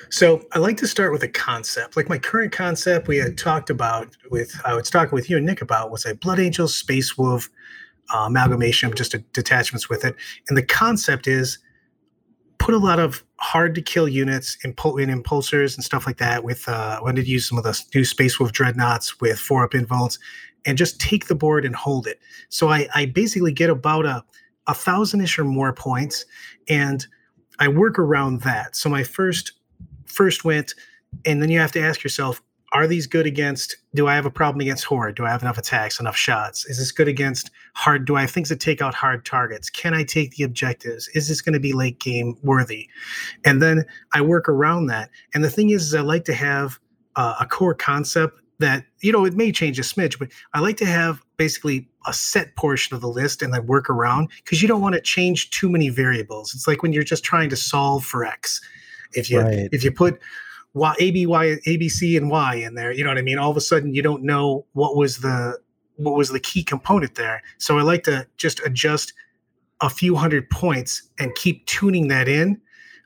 so 0.10 0.45
I 0.54 0.60
like 0.60 0.78
to 0.78 0.88
start 0.88 1.12
with 1.12 1.24
a 1.24 1.28
concept. 1.28 1.98
Like 1.98 2.10
my 2.10 2.17
current 2.17 2.52
concept 2.52 3.08
we 3.08 3.17
had 3.17 3.38
talked 3.38 3.69
about 3.69 4.10
with 4.30 4.54
I 4.65 4.74
was 4.74 4.89
talking 4.89 5.15
with 5.15 5.30
you 5.30 5.38
and 5.38 5.45
Nick 5.45 5.62
about 5.62 5.91
was 5.91 6.06
a 6.06 6.15
Blood 6.15 6.39
Angel 6.39 6.67
Space 6.67 7.17
Wolf 7.17 7.50
uh, 8.13 8.26
amalgamation 8.28 8.89
of 8.89 8.95
just 8.95 9.13
a, 9.13 9.19
detachments 9.34 9.89
with 9.89 10.06
it. 10.06 10.15
And 10.48 10.58
the 10.58 10.63
concept 10.63 11.28
is 11.28 11.58
put 12.58 12.74
a 12.74 12.78
lot 12.78 13.00
of 13.00 13.24
hard 13.38 13.76
to 13.76 13.82
kill 13.82 14.08
units 14.08 14.58
in, 14.63 14.69
in 14.71 14.76
impulsors 15.10 15.76
and 15.76 15.84
stuff 15.84 16.06
like 16.06 16.17
that 16.17 16.43
with 16.43 16.67
uh, 16.69 16.98
I 17.00 17.04
wanted 17.04 17.26
to 17.26 17.30
use 17.30 17.48
some 17.48 17.58
of 17.58 17.63
the 17.63 17.80
new 17.93 18.06
Space 18.06 18.39
Wolf 18.39 18.52
dreadnoughts 18.52 19.19
with 19.19 19.38
four 19.39 19.63
up 19.63 19.71
invulns 19.71 20.19
and 20.65 20.78
just 20.78 21.00
take 21.00 21.28
the 21.28 21.36
board 21.36 21.65
and 21.65 21.76
hold 21.76 22.08
it. 22.08 22.19
So 22.50 22.69
I, 22.69 22.88
I 22.95 23.06
basically 23.06 23.52
get 23.52 23.69
about 23.69 24.06
a 24.06 24.24
a 24.67 24.74
thousand 24.74 25.21
ish 25.21 25.38
or 25.38 25.43
more 25.43 25.74
points 25.74 26.26
and 26.67 27.06
I 27.60 27.67
work 27.67 27.98
around 28.00 28.41
that. 28.41 28.76
So 28.76 28.89
my 28.89 29.04
first 29.04 29.54
first 30.15 30.45
went, 30.45 30.73
and 31.25 31.41
then 31.41 31.49
you 31.49 31.60
have 31.60 31.71
to 31.73 31.82
ask 31.82 32.04
yourself, 32.04 32.41
are 32.71 32.88
these 32.88 33.08
good 33.08 33.25
against 33.25 33.78
do 33.93 34.08
i 34.08 34.15
have 34.15 34.25
a 34.25 34.32
problem 34.32 34.60
against 34.60 34.84
horde? 34.84 35.15
Do 35.15 35.25
i 35.25 35.30
have 35.30 35.41
enough 35.41 35.58
attacks 35.58 35.99
enough 35.99 36.17
shots? 36.17 36.65
Is 36.65 36.78
this 36.78 36.91
good 36.91 37.08
against 37.08 37.51
hard 37.73 38.06
do 38.06 38.15
i 38.15 38.21
have 38.21 38.32
things 38.32 38.49
that 38.49 38.60
take 38.60 38.82
out 38.82 38.93
hard 38.93 39.23
targets? 39.23 39.69
Can 39.69 39.93
i 39.93 40.04
take 40.04 40.32
the 40.32 40.43
objectives? 40.43 41.08
Is 41.10 41.30
this 41.30 41.41
going 41.41 41.54
to 41.54 41.60
be 41.60 41.73
late 41.73 41.99
game 41.99 42.38
worthy? 42.43 42.89
And 43.45 43.62
then 43.62 43.86
i 44.13 44.19
work 44.19 44.49
around 44.49 44.88
that. 44.88 45.10
And 45.34 45.43
the 45.43 45.49
thing 45.49 45.69
is, 45.69 45.84
is 45.84 45.95
i 45.95 46.01
like 46.01 46.25
to 46.25 46.34
have 46.34 46.80
uh, 47.15 47.36
a 47.39 47.45
core 47.45 47.75
concept 47.75 48.41
that 48.60 48.84
you 49.01 49.12
know 49.12 49.25
it 49.25 49.36
may 49.36 49.51
change 49.51 49.80
a 49.80 49.84
smidge 49.84 50.17
but 50.17 50.30
i 50.54 50.60
like 50.60 50.78
to 50.78 50.86
have 50.86 51.21
basically 51.38 51.88
a 52.08 52.13
set 52.13 52.56
portion 52.56 52.95
of 52.95 53.01
the 53.01 53.08
list 53.08 53.41
and 53.41 53.54
then 53.54 53.65
work 53.67 53.89
around 53.89 54.30
because 54.43 54.62
you 54.62 54.67
don't 54.67 54.82
want 54.82 54.95
to 54.95 55.01
change 55.01 55.49
too 55.49 55.69
many 55.69 55.89
variables. 55.89 56.54
It's 56.54 56.67
like 56.67 56.84
when 56.84 56.93
you're 56.93 57.04
just 57.04 57.23
trying 57.23 57.49
to 57.49 57.56
solve 57.56 58.06
for 58.06 58.25
x 58.25 58.62
if 59.15 59.30
you 59.30 59.41
right. 59.41 59.69
if 59.71 59.84
you 59.84 59.91
put 59.91 60.19
y, 60.73 60.93
A, 60.99 61.12
B, 61.12 61.25
Y, 61.25 61.58
A, 61.65 61.78
B, 61.78 61.89
C, 61.89 62.17
and 62.17 62.30
Y 62.30 62.56
in 62.56 62.75
there, 62.75 62.91
you 62.91 63.04
know 63.04 63.10
what 63.10 63.17
I 63.17 63.21
mean. 63.21 63.38
All 63.38 63.49
of 63.49 63.58
a 63.58 63.62
sudden, 63.62 63.93
you 63.93 64.01
don't 64.01 64.23
know 64.23 64.65
what 64.73 64.95
was 64.95 65.19
the 65.19 65.58
what 65.97 66.15
was 66.15 66.30
the 66.30 66.39
key 66.39 66.63
component 66.63 67.15
there. 67.15 67.41
So 67.58 67.80
I 67.80 67.82
like 67.82 68.04
to 68.04 68.28
just 68.38 68.60
adjust 68.65 69.13
a 69.82 69.89
few 69.89 70.15
hundred 70.15 70.49
points 70.49 71.04
and 71.17 71.34
keep 71.36 71.65
tuning 71.65 72.10
that 72.10 72.28
in, 72.28 72.62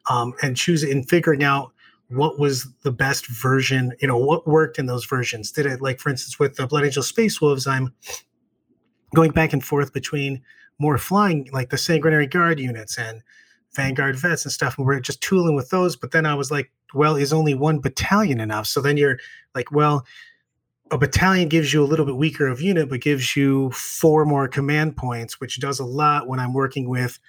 um, 0.09 0.33
and 0.41 0.57
choose 0.57 0.83
in 0.83 1.03
figuring 1.03 1.43
out 1.43 1.71
what 2.09 2.39
was 2.39 2.67
the 2.81 2.91
best 2.91 3.27
version. 3.27 3.93
You 4.01 4.07
know 4.07 4.17
what 4.17 4.47
worked 4.47 4.79
in 4.79 4.87
those 4.87 5.05
versions. 5.05 5.51
Did 5.51 5.67
it 5.67 5.81
like, 5.81 5.99
for 5.99 6.09
instance, 6.09 6.39
with 6.39 6.55
the 6.55 6.67
Blood 6.67 6.85
Angel 6.85 7.03
Space 7.03 7.39
Wolves, 7.39 7.67
I'm 7.67 7.93
going 9.13 9.31
back 9.31 9.53
and 9.53 9.63
forth 9.63 9.93
between 9.93 10.41
more 10.79 10.97
flying, 10.97 11.49
like 11.51 11.69
the 11.69 11.77
Sanguinary 11.77 12.25
Guard 12.25 12.59
units 12.59 12.97
and 12.97 13.21
Vanguard 13.75 14.15
vets 14.15 14.45
and 14.45 14.51
stuff, 14.51 14.77
and 14.77 14.87
we're 14.87 14.99
just 14.99 15.21
tooling 15.21 15.55
with 15.55 15.69
those. 15.69 15.95
But 15.95 16.11
then 16.11 16.25
I 16.25 16.33
was 16.35 16.51
like, 16.51 16.71
well, 16.93 17.15
is 17.15 17.31
only 17.33 17.53
one 17.53 17.79
battalion 17.79 18.39
enough? 18.39 18.67
So 18.67 18.81
then 18.81 18.97
you're 18.97 19.19
like, 19.53 19.71
well, 19.71 20.05
a 20.91 20.97
battalion 20.97 21.49
gives 21.49 21.73
you 21.73 21.83
a 21.83 21.85
little 21.85 22.05
bit 22.05 22.15
weaker 22.15 22.47
of 22.47 22.61
unit, 22.61 22.89
but 22.89 23.01
gives 23.01 23.35
you 23.35 23.69
four 23.71 24.25
more 24.25 24.47
command 24.47 24.97
points, 24.97 25.39
which 25.39 25.59
does 25.59 25.79
a 25.79 25.85
lot 25.85 26.27
when 26.27 26.39
I'm 26.39 26.53
working 26.53 26.89
with 26.89 27.19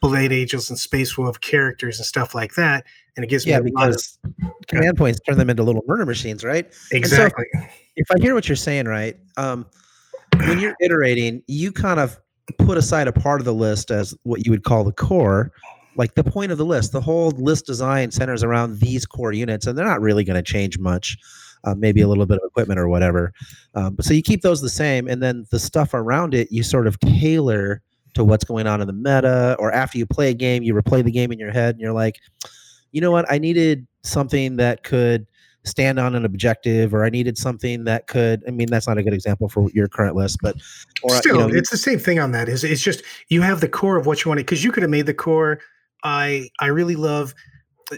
Blood 0.00 0.32
Angels 0.32 0.70
and 0.70 0.78
Space 0.78 1.18
Wolf 1.18 1.40
characters 1.40 1.98
and 1.98 2.06
stuff 2.06 2.34
like 2.34 2.54
that. 2.54 2.86
And 3.16 3.24
it 3.24 3.28
gives 3.28 3.44
yeah, 3.44 3.60
me 3.60 3.70
because 3.70 4.18
of, 4.24 4.66
command 4.68 4.96
points 4.96 5.20
turn 5.20 5.36
them 5.36 5.50
into 5.50 5.62
little 5.62 5.82
murder 5.86 6.06
machines, 6.06 6.42
right? 6.42 6.66
Exactly. 6.92 7.44
So 7.52 7.60
if 7.96 8.10
I 8.10 8.14
hear 8.20 8.34
what 8.34 8.48
you're 8.48 8.56
saying, 8.56 8.86
right, 8.86 9.16
um, 9.36 9.66
when 10.36 10.58
you're 10.58 10.76
iterating, 10.80 11.42
you 11.46 11.70
kind 11.72 12.00
of 12.00 12.18
put 12.58 12.78
aside 12.78 13.08
a 13.08 13.12
part 13.12 13.40
of 13.40 13.44
the 13.44 13.54
list 13.54 13.90
as 13.90 14.14
what 14.22 14.46
you 14.46 14.50
would 14.50 14.64
call 14.64 14.84
the 14.84 14.92
core, 14.92 15.52
like 15.96 16.14
the 16.14 16.24
point 16.24 16.52
of 16.52 16.58
the 16.58 16.64
list 16.64 16.92
the 16.92 17.00
whole 17.00 17.30
list 17.32 17.66
design 17.66 18.10
centers 18.10 18.42
around 18.42 18.78
these 18.80 19.06
core 19.06 19.32
units 19.32 19.66
and 19.66 19.76
they're 19.76 19.86
not 19.86 20.00
really 20.00 20.24
going 20.24 20.42
to 20.42 20.52
change 20.52 20.78
much 20.78 21.16
uh, 21.64 21.74
maybe 21.74 22.00
a 22.00 22.08
little 22.08 22.26
bit 22.26 22.38
of 22.38 22.46
equipment 22.46 22.78
or 22.78 22.88
whatever 22.88 23.32
um, 23.74 23.94
but 23.94 24.04
so 24.04 24.14
you 24.14 24.22
keep 24.22 24.42
those 24.42 24.60
the 24.60 24.68
same 24.68 25.08
and 25.08 25.22
then 25.22 25.46
the 25.50 25.58
stuff 25.58 25.94
around 25.94 26.34
it 26.34 26.50
you 26.50 26.62
sort 26.62 26.86
of 26.86 26.98
tailor 27.00 27.82
to 28.14 28.24
what's 28.24 28.44
going 28.44 28.66
on 28.66 28.80
in 28.80 28.86
the 28.86 28.92
meta 28.92 29.56
or 29.58 29.72
after 29.72 29.98
you 29.98 30.06
play 30.06 30.30
a 30.30 30.34
game 30.34 30.62
you 30.62 30.74
replay 30.74 31.04
the 31.04 31.12
game 31.12 31.32
in 31.32 31.38
your 31.38 31.50
head 31.52 31.74
and 31.74 31.80
you're 31.80 31.92
like 31.92 32.18
you 32.92 33.00
know 33.00 33.10
what? 33.10 33.30
I 33.30 33.38
needed 33.38 33.86
something 34.02 34.56
that 34.56 34.82
could 34.82 35.26
stand 35.64 35.98
on 35.98 36.14
an 36.14 36.24
objective 36.24 36.94
or 36.94 37.04
i 37.04 37.10
needed 37.10 37.36
something 37.36 37.84
that 37.84 38.06
could 38.06 38.42
i 38.48 38.50
mean 38.50 38.66
that's 38.70 38.88
not 38.88 38.96
a 38.96 39.02
good 39.02 39.12
example 39.12 39.46
for 39.46 39.68
your 39.74 39.86
current 39.88 40.16
list 40.16 40.38
but 40.40 40.56
or 41.02 41.14
still 41.16 41.36
you 41.36 41.52
know, 41.52 41.54
it's 41.54 41.68
the 41.68 41.76
same 41.76 41.98
thing 41.98 42.18
on 42.18 42.32
that 42.32 42.48
is 42.48 42.64
it's 42.64 42.80
just 42.80 43.02
you 43.28 43.42
have 43.42 43.60
the 43.60 43.68
core 43.68 43.98
of 43.98 44.06
what 44.06 44.24
you 44.24 44.30
wanted 44.30 44.46
because 44.46 44.64
you 44.64 44.72
could 44.72 44.82
have 44.82 44.88
made 44.88 45.04
the 45.04 45.12
core 45.12 45.60
I 46.02 46.50
I 46.60 46.66
really 46.66 46.96
love 46.96 47.34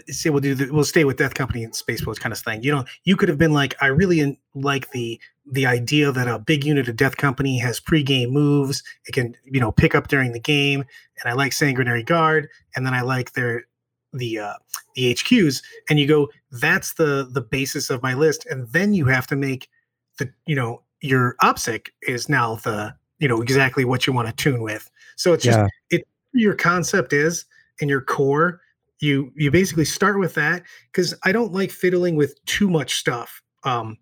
say 0.09 0.29
we'll 0.29 0.41
do 0.41 0.55
the, 0.55 0.71
we'll 0.71 0.83
stay 0.83 1.03
with 1.03 1.17
Death 1.17 1.33
Company 1.33 1.63
and 1.63 1.75
Space 1.75 2.05
Wolves 2.05 2.19
kind 2.19 2.33
of 2.33 2.39
thing. 2.39 2.63
You 2.63 2.71
know, 2.71 2.85
you 3.03 3.15
could 3.15 3.29
have 3.29 3.37
been 3.37 3.53
like, 3.53 3.75
I 3.81 3.87
really 3.87 4.39
like 4.55 4.91
the 4.91 5.19
the 5.51 5.65
idea 5.65 6.09
that 6.11 6.27
a 6.27 6.39
big 6.39 6.63
unit 6.63 6.87
of 6.87 6.95
Death 6.95 7.17
Company 7.17 7.59
has 7.59 7.79
pre-game 7.79 8.31
moves. 8.31 8.81
It 9.07 9.11
can 9.13 9.35
you 9.43 9.59
know 9.59 9.71
pick 9.71 9.95
up 9.95 10.07
during 10.07 10.31
the 10.31 10.39
game, 10.39 10.83
and 11.19 11.29
I 11.29 11.33
like 11.33 11.53
Sanguinary 11.53 12.03
Guard, 12.03 12.47
and 12.75 12.85
then 12.85 12.93
I 12.93 13.01
like 13.01 13.33
their 13.33 13.65
the 14.13 14.39
uh, 14.39 14.53
the 14.95 15.13
HQs, 15.13 15.61
and 15.89 15.99
you 15.99 16.07
go, 16.07 16.29
that's 16.51 16.93
the 16.93 17.27
the 17.31 17.41
basis 17.41 17.89
of 17.89 18.01
my 18.01 18.13
list, 18.13 18.45
and 18.49 18.67
then 18.69 18.93
you 18.93 19.05
have 19.05 19.27
to 19.27 19.35
make 19.35 19.69
the 20.17 20.29
you 20.45 20.55
know 20.55 20.81
your 21.01 21.35
OPSEC 21.41 21.87
is 22.03 22.29
now 22.29 22.55
the 22.55 22.95
you 23.19 23.27
know 23.27 23.41
exactly 23.41 23.85
what 23.85 24.07
you 24.07 24.13
want 24.13 24.27
to 24.27 24.33
tune 24.33 24.61
with. 24.61 24.89
So 25.17 25.33
it's 25.33 25.43
just 25.43 25.59
yeah. 25.59 25.67
it 25.97 26.07
your 26.33 26.55
concept 26.55 27.13
is 27.13 27.45
in 27.79 27.89
your 27.89 28.01
core 28.01 28.61
you 28.99 29.31
you 29.35 29.51
basically 29.51 29.85
start 29.85 30.19
with 30.19 30.33
that 30.35 30.63
because 30.91 31.13
i 31.23 31.31
don't 31.31 31.53
like 31.53 31.71
fiddling 31.71 32.15
with 32.15 32.43
too 32.45 32.69
much 32.69 32.95
stuff 32.95 33.41
um 33.63 33.97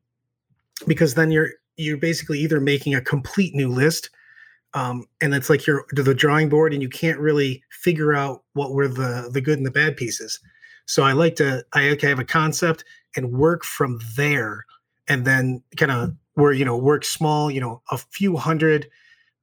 because 0.87 1.15
then 1.15 1.31
you're 1.31 1.49
you're 1.77 1.97
basically 1.97 2.39
either 2.39 2.59
making 2.59 2.95
a 2.95 3.01
complete 3.01 3.55
new 3.55 3.69
list 3.69 4.09
um, 4.73 5.05
and 5.19 5.33
it's 5.33 5.49
like 5.49 5.67
you're 5.67 5.85
to 5.95 6.03
the 6.03 6.15
drawing 6.15 6.49
board 6.49 6.73
and 6.73 6.81
you 6.81 6.89
can't 6.89 7.19
really 7.19 7.63
figure 7.69 8.13
out 8.13 8.43
what 8.53 8.71
were 8.71 8.87
the 8.87 9.29
the 9.31 9.41
good 9.41 9.57
and 9.57 9.65
the 9.65 9.71
bad 9.71 9.97
pieces. 9.97 10.39
So 10.85 11.03
i 11.03 11.13
like 11.13 11.35
to 11.37 11.63
i 11.73 11.89
okay, 11.89 12.09
have 12.09 12.19
a 12.19 12.25
concept 12.25 12.85
and 13.15 13.33
work 13.33 13.63
from 13.63 13.99
there 14.15 14.65
and 15.07 15.25
then 15.25 15.61
kind 15.77 15.91
of 15.91 16.15
where 16.35 16.53
you 16.53 16.65
know 16.65 16.77
work 16.77 17.03
small 17.03 17.51
you 17.51 17.59
know 17.59 17.81
a 17.91 17.97
few 17.97 18.37
hundred 18.37 18.87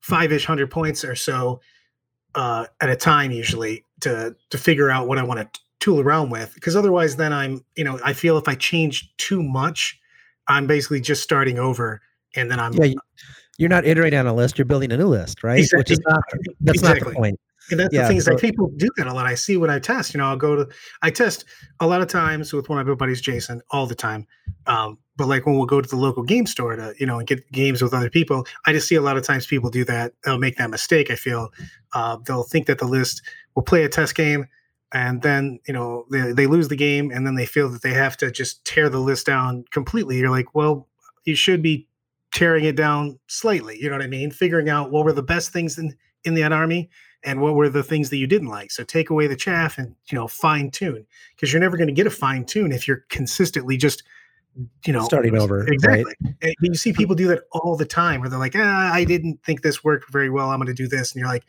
five-ish 0.01 0.47
hundred 0.47 0.71
points 0.71 1.05
or 1.05 1.15
so 1.15 1.61
uh, 2.35 2.67
at 2.81 2.89
a 2.89 2.97
time 2.97 3.31
usually 3.31 3.85
to 4.01 4.35
to 4.51 4.59
figure 4.59 4.91
out 4.91 5.09
what 5.09 5.19
i 5.19 5.23
want 5.23 5.41
to 5.41 5.61
tool 5.81 6.01
around 6.01 6.31
with 6.31 6.53
because 6.55 6.75
otherwise 6.77 7.17
then 7.17 7.33
i'm 7.33 7.65
you 7.77 7.85
know 7.85 7.99
i 8.05 8.13
feel 8.13 8.37
if 8.37 8.49
i 8.49 8.55
change 8.55 9.13
too 9.17 9.43
much 9.43 9.99
i'm 10.49 10.67
basically 10.67 11.01
just 11.01 11.23
starting 11.23 11.59
over 11.59 12.01
and 12.37 12.51
then 12.51 12.59
i'm 12.61 12.73
Yeah, 12.75 12.85
you- 12.87 13.01
you're 13.59 13.69
not 13.69 13.85
iterating 13.85 14.19
on 14.21 14.27
a 14.29 14.33
list; 14.35 14.57
you're 14.57 14.65
building 14.67 14.93
a 14.93 14.97
new 14.97 15.09
list, 15.09 15.43
right? 15.43 15.67
Which 15.75 15.91
is 15.91 15.99
not 16.07 16.23
that's 16.61 16.81
not 16.81 16.91
the 16.91 16.97
Exactly. 17.01 17.15
point. 17.15 17.41
And 17.73 17.81
that's 17.81 17.93
Yeah, 17.93 18.03
the 18.03 18.09
thing 18.09 18.17
is 18.19 18.25
so- 18.27 18.31
like 18.31 18.41
people 18.41 18.71
do 18.77 18.89
that 18.97 19.09
a 19.09 19.13
lot. 19.13 19.27
I 19.27 19.35
see 19.35 19.57
when 19.57 19.69
I 19.69 19.81
test, 19.81 20.15
you 20.15 20.19
know, 20.19 20.27
I'll 20.27 20.37
go 20.37 20.55
to 20.55 20.69
I 21.03 21.11
test 21.11 21.45
a 21.81 21.87
lot 21.89 22.01
of 22.01 22.07
times 22.07 22.53
with 22.53 22.69
one 22.69 22.79
of 22.79 22.87
my 22.87 22.95
buddies, 22.95 23.21
Jason, 23.21 23.61
all 23.73 23.87
the 23.89 23.97
time. 23.97 24.29
Um, 24.69 24.97
but 25.17 25.27
like 25.27 25.45
when 25.45 25.57
we'll 25.57 25.67
go 25.67 25.81
to 25.81 25.89
the 25.89 25.97
local 25.97 26.23
game 26.23 26.47
store 26.47 26.77
to, 26.77 26.95
you 27.01 27.05
know, 27.07 27.19
and 27.19 27.27
get 27.27 27.51
games 27.51 27.83
with 27.83 27.93
other 27.93 28.09
people, 28.11 28.47
I 28.65 28.73
just 28.73 28.87
see 28.87 28.95
a 28.95 29.01
lot 29.03 29.17
of 29.17 29.25
times 29.25 29.45
people 29.45 29.71
do 29.71 29.85
that. 29.87 30.13
They'll 30.25 30.39
make 30.39 30.57
that 30.59 30.71
mistake. 30.71 31.11
I 31.11 31.17
feel 31.17 31.51
uh, 31.95 32.19
they'll 32.27 32.45
think 32.45 32.69
that 32.69 32.79
the 32.79 32.87
list 32.87 33.23
will 33.59 33.65
play 33.65 33.83
a 33.83 33.89
test 33.89 34.15
game 34.15 34.47
and 34.93 35.21
then, 35.21 35.59
you 35.67 35.75
know, 35.75 36.07
they, 36.13 36.33
they 36.33 36.47
lose 36.47 36.69
the 36.69 36.77
game 36.77 37.11
and 37.11 37.27
then 37.27 37.35
they 37.35 37.45
feel 37.45 37.69
that 37.71 37.83
they 37.83 37.93
have 37.93 38.17
to 38.19 38.31
just 38.31 38.65
tear 38.65 38.89
the 38.89 39.01
list 39.01 39.27
down 39.27 39.65
completely. 39.73 40.17
You're 40.17 40.31
like, 40.31 40.55
well, 40.55 40.87
you 41.25 41.35
should 41.35 41.61
be 41.61 41.89
tearing 42.33 42.65
it 42.65 42.77
down 42.77 43.19
slightly. 43.27 43.77
You 43.83 43.91
know 43.91 43.97
what 43.97 44.05
I 44.05 44.07
mean? 44.07 44.31
Figuring 44.31 44.69
out 44.69 44.93
what 44.93 45.05
were 45.05 45.13
the 45.13 45.25
best 45.25 45.53
things 45.53 45.77
in, 45.77 45.97
in 46.23 46.35
that 46.35 46.53
army 46.53 46.89
and 47.25 47.41
what 47.41 47.57
were 47.57 47.69
the 47.69 47.83
things 47.83 48.11
that 48.11 48.19
you 48.19 48.29
didn't 48.29 48.47
like. 48.47 48.71
So 48.71 48.85
take 48.85 49.11
away 49.11 49.27
the 49.27 49.35
chaff 49.35 49.77
and 49.77 49.97
you 50.09 50.17
know 50.17 50.29
fine 50.29 50.71
tune 50.71 51.05
because 51.35 51.53
you're 51.53 51.61
never 51.61 51.77
going 51.77 51.89
to 51.89 51.93
get 51.93 52.07
a 52.07 52.11
fine 52.11 52.45
tune 52.45 52.71
if 52.71 52.87
you're 52.87 53.05
consistently 53.09 53.77
just 53.77 54.05
you 54.87 54.93
know 54.93 55.03
Starting 55.03 55.37
over, 55.37 55.65
right? 55.65 55.73
Exactly. 55.73 56.15
And 56.43 56.55
you 56.61 56.77
see 56.77 56.93
people 56.93 57.17
do 57.17 57.27
that 57.27 57.43
all 57.51 57.77
the 57.77 57.85
time 57.85 58.21
where 58.21 58.31
they're 58.31 58.39
like, 58.39 58.55
ah, 58.57 58.93
I 58.93 59.03
didn't 59.03 59.43
think 59.43 59.63
this 59.63 59.83
worked 59.83 60.13
very 60.13 60.31
well. 60.31 60.51
I'm 60.51 60.61
going 60.61 60.69
to 60.69 60.75
do 60.75 60.87
this, 60.87 61.11
and 61.11 61.19
you're 61.19 61.29
like, 61.29 61.45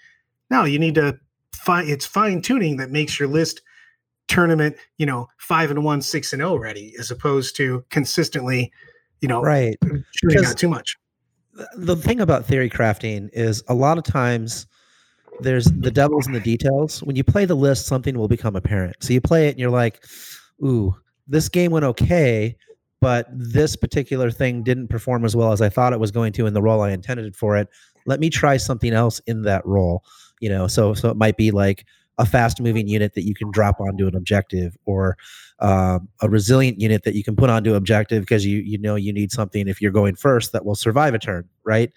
no, 0.49 0.63
you 0.63 0.79
need 0.79 0.95
to 0.95 1.19
find. 1.53 1.89
It's 1.89 2.05
fine 2.05 2.41
tuning 2.41 2.77
that 2.77 2.91
makes 2.91 3.19
your 3.19 3.29
list 3.29 3.62
tournament, 4.27 4.75
you 4.97 5.05
know, 5.05 5.27
five 5.38 5.71
and 5.71 5.83
one, 5.83 6.01
six 6.01 6.33
and 6.33 6.39
zero 6.41 6.55
ready, 6.57 6.93
as 6.99 7.12
opposed 7.12 7.55
to 7.57 7.83
consistently, 7.89 8.71
you 9.21 9.27
know, 9.27 9.41
Right. 9.41 9.77
shooting 10.15 10.45
out 10.45 10.57
too 10.57 10.69
much. 10.69 10.95
the 11.75 11.95
thing 11.95 12.21
about 12.21 12.45
theory 12.45 12.69
crafting 12.69 13.29
is 13.33 13.62
a 13.67 13.73
lot 13.73 13.97
of 13.97 14.03
times 14.05 14.65
there's 15.41 15.65
the 15.65 15.91
devil's 15.91 16.25
in 16.27 16.31
the 16.33 16.39
details. 16.39 17.01
When 17.03 17.15
you 17.17 17.23
play 17.23 17.45
the 17.45 17.55
list, 17.55 17.85
something 17.85 18.17
will 18.17 18.27
become 18.29 18.55
apparent. 18.55 18.95
So 19.01 19.12
you 19.13 19.19
play 19.19 19.47
it 19.47 19.51
and 19.51 19.59
you're 19.59 19.69
like, 19.69 20.03
ooh, 20.63 20.95
this 21.27 21.49
game 21.49 21.71
went 21.71 21.85
okay, 21.85 22.55
but 23.01 23.27
this 23.31 23.75
particular 23.75 24.31
thing 24.31 24.63
didn't 24.63 24.88
perform 24.89 25.25
as 25.25 25.35
well 25.35 25.51
as 25.51 25.62
I 25.62 25.69
thought 25.69 25.91
it 25.91 25.99
was 25.99 26.12
going 26.12 26.33
to 26.33 26.45
in 26.45 26.53
the 26.53 26.62
role 26.62 26.81
I 26.81 26.91
intended 26.91 27.35
for 27.35 27.57
it. 27.57 27.67
Let 28.05 28.19
me 28.19 28.29
try 28.29 28.57
something 28.57 28.93
else 28.93 29.19
in 29.27 29.41
that 29.43 29.65
role. 29.65 30.03
You 30.39 30.49
know, 30.49 30.67
so 30.67 30.93
so 30.93 31.10
it 31.10 31.17
might 31.17 31.38
be 31.38 31.52
like 31.52 31.86
a 32.19 32.25
fast 32.25 32.62
moving 32.62 32.88
unit 32.88 33.13
that 33.15 33.23
you 33.23 33.34
can 33.34 33.49
drop 33.49 33.80
onto 33.80 34.06
an 34.06 34.15
objective 34.15 34.78
or 34.86 35.17
um, 35.60 36.10
a 36.21 36.30
resilient 36.30 36.80
unit 36.80 37.04
that 37.06 37.15
you 37.15 37.23
can 37.23 37.36
put 37.36 37.49
onto 37.49 37.73
objective 37.73 38.21
because 38.21 38.45
you 38.45 38.58
you 38.60 38.78
know 38.78 38.95
you 38.95 39.13
need 39.13 39.32
something 39.32 39.67
if 39.67 39.82
you're 39.82 39.91
going 39.91 40.15
first 40.15 40.52
that 40.52 40.65
will 40.65 40.75
survive 40.75 41.13
a 41.13 41.19
turn 41.19 41.47
right? 41.63 41.91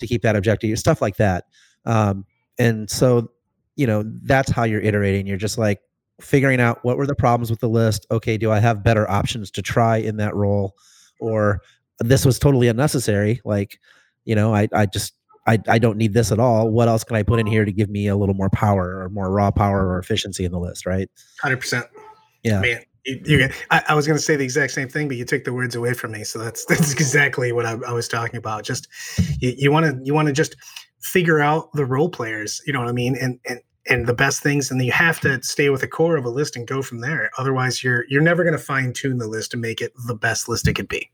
To 0.00 0.06
keep 0.06 0.22
that 0.22 0.34
objective 0.34 0.78
stuff 0.78 1.00
like 1.00 1.16
that. 1.16 1.44
Um, 1.86 2.24
and 2.58 2.90
so 2.90 3.30
you 3.76 3.86
know 3.86 4.02
that's 4.24 4.50
how 4.50 4.64
you're 4.64 4.80
iterating. 4.80 5.26
You're 5.26 5.36
just 5.36 5.56
like 5.56 5.80
figuring 6.20 6.60
out 6.60 6.84
what 6.84 6.96
were 6.98 7.06
the 7.06 7.14
problems 7.14 7.48
with 7.48 7.60
the 7.60 7.68
list. 7.68 8.06
Okay 8.10 8.36
do 8.36 8.50
i 8.50 8.58
have 8.58 8.82
better 8.82 9.08
options 9.08 9.50
to 9.52 9.62
try 9.62 9.98
in 9.98 10.16
that 10.16 10.34
role? 10.34 10.74
Or 11.20 11.60
this 12.00 12.26
was 12.26 12.38
totally 12.40 12.66
unnecessary. 12.68 13.40
Like 13.44 13.78
you 14.24 14.34
know 14.34 14.52
i, 14.52 14.68
I 14.74 14.86
just 14.86 15.14
I, 15.46 15.58
I 15.68 15.78
don't 15.78 15.96
need 15.96 16.12
this 16.12 16.32
at 16.32 16.38
all 16.38 16.68
what 16.68 16.86
else 16.88 17.02
can 17.02 17.16
i 17.16 17.22
put 17.22 17.40
in 17.40 17.46
here 17.46 17.64
to 17.64 17.72
give 17.72 17.88
me 17.88 18.08
a 18.08 18.16
little 18.16 18.34
more 18.34 18.50
power 18.50 19.02
or 19.02 19.08
more 19.08 19.30
raw 19.30 19.50
power 19.50 19.86
or 19.88 19.98
efficiency 19.98 20.44
in 20.44 20.52
the 20.52 20.58
list 20.58 20.86
right 20.86 21.08
Hundred 21.40 21.60
percent. 21.60 21.86
yeah 22.42 22.60
Man, 22.60 22.80
you, 23.04 23.20
you, 23.24 23.48
I, 23.70 23.82
I 23.88 23.94
was 23.94 24.06
going 24.06 24.18
to 24.18 24.22
say 24.22 24.36
the 24.36 24.44
exact 24.44 24.72
same 24.72 24.88
thing, 24.88 25.08
but 25.08 25.16
you 25.16 25.24
took 25.24 25.44
the 25.44 25.54
words 25.54 25.74
away 25.74 25.94
from 25.94 26.12
me. 26.12 26.22
So 26.24 26.38
that's 26.38 26.64
that's 26.68 26.92
exactly 26.92 27.52
what 27.52 27.64
I, 27.64 27.78
I 27.86 27.92
was 27.92 28.08
talking 28.08 28.36
about. 28.36 28.64
Just 28.64 28.88
you 29.40 29.72
want 29.72 29.86
to 29.86 29.98
you 30.04 30.12
want 30.14 30.28
to 30.28 30.34
just 30.34 30.54
figure 31.00 31.40
out 31.40 31.72
the 31.72 31.86
role 31.86 32.10
players. 32.10 32.60
You 32.66 32.72
know 32.74 32.80
what 32.80 32.88
I 32.88 32.92
mean? 32.92 33.16
And 33.16 33.40
and 33.46 33.60
and 33.88 34.06
the 34.06 34.14
best 34.14 34.42
things, 34.42 34.70
and 34.70 34.84
you 34.84 34.92
have 34.92 35.18
to 35.20 35.42
stay 35.42 35.70
with 35.70 35.80
the 35.80 35.88
core 35.88 36.16
of 36.16 36.26
a 36.26 36.30
list 36.30 36.56
and 36.56 36.66
go 36.66 36.82
from 36.82 37.00
there. 37.00 37.30
Otherwise, 37.38 37.82
you're 37.82 38.04
you're 38.10 38.20
never 38.22 38.44
going 38.44 38.56
to 38.56 38.62
fine 38.62 38.92
tune 38.92 39.16
the 39.16 39.26
list 39.26 39.50
to 39.52 39.56
make 39.56 39.80
it 39.80 39.92
the 40.06 40.14
best 40.14 40.48
list 40.48 40.68
it 40.68 40.74
could 40.74 40.88
be. 40.88 41.10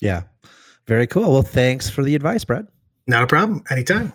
yeah 0.00 0.22
very 0.86 1.06
cool 1.06 1.32
well 1.32 1.42
thanks 1.42 1.90
for 1.90 2.04
the 2.04 2.14
advice 2.14 2.44
brad 2.44 2.68
Not 3.06 3.22
a 3.22 3.26
problem. 3.26 3.62
Anytime. 3.70 4.12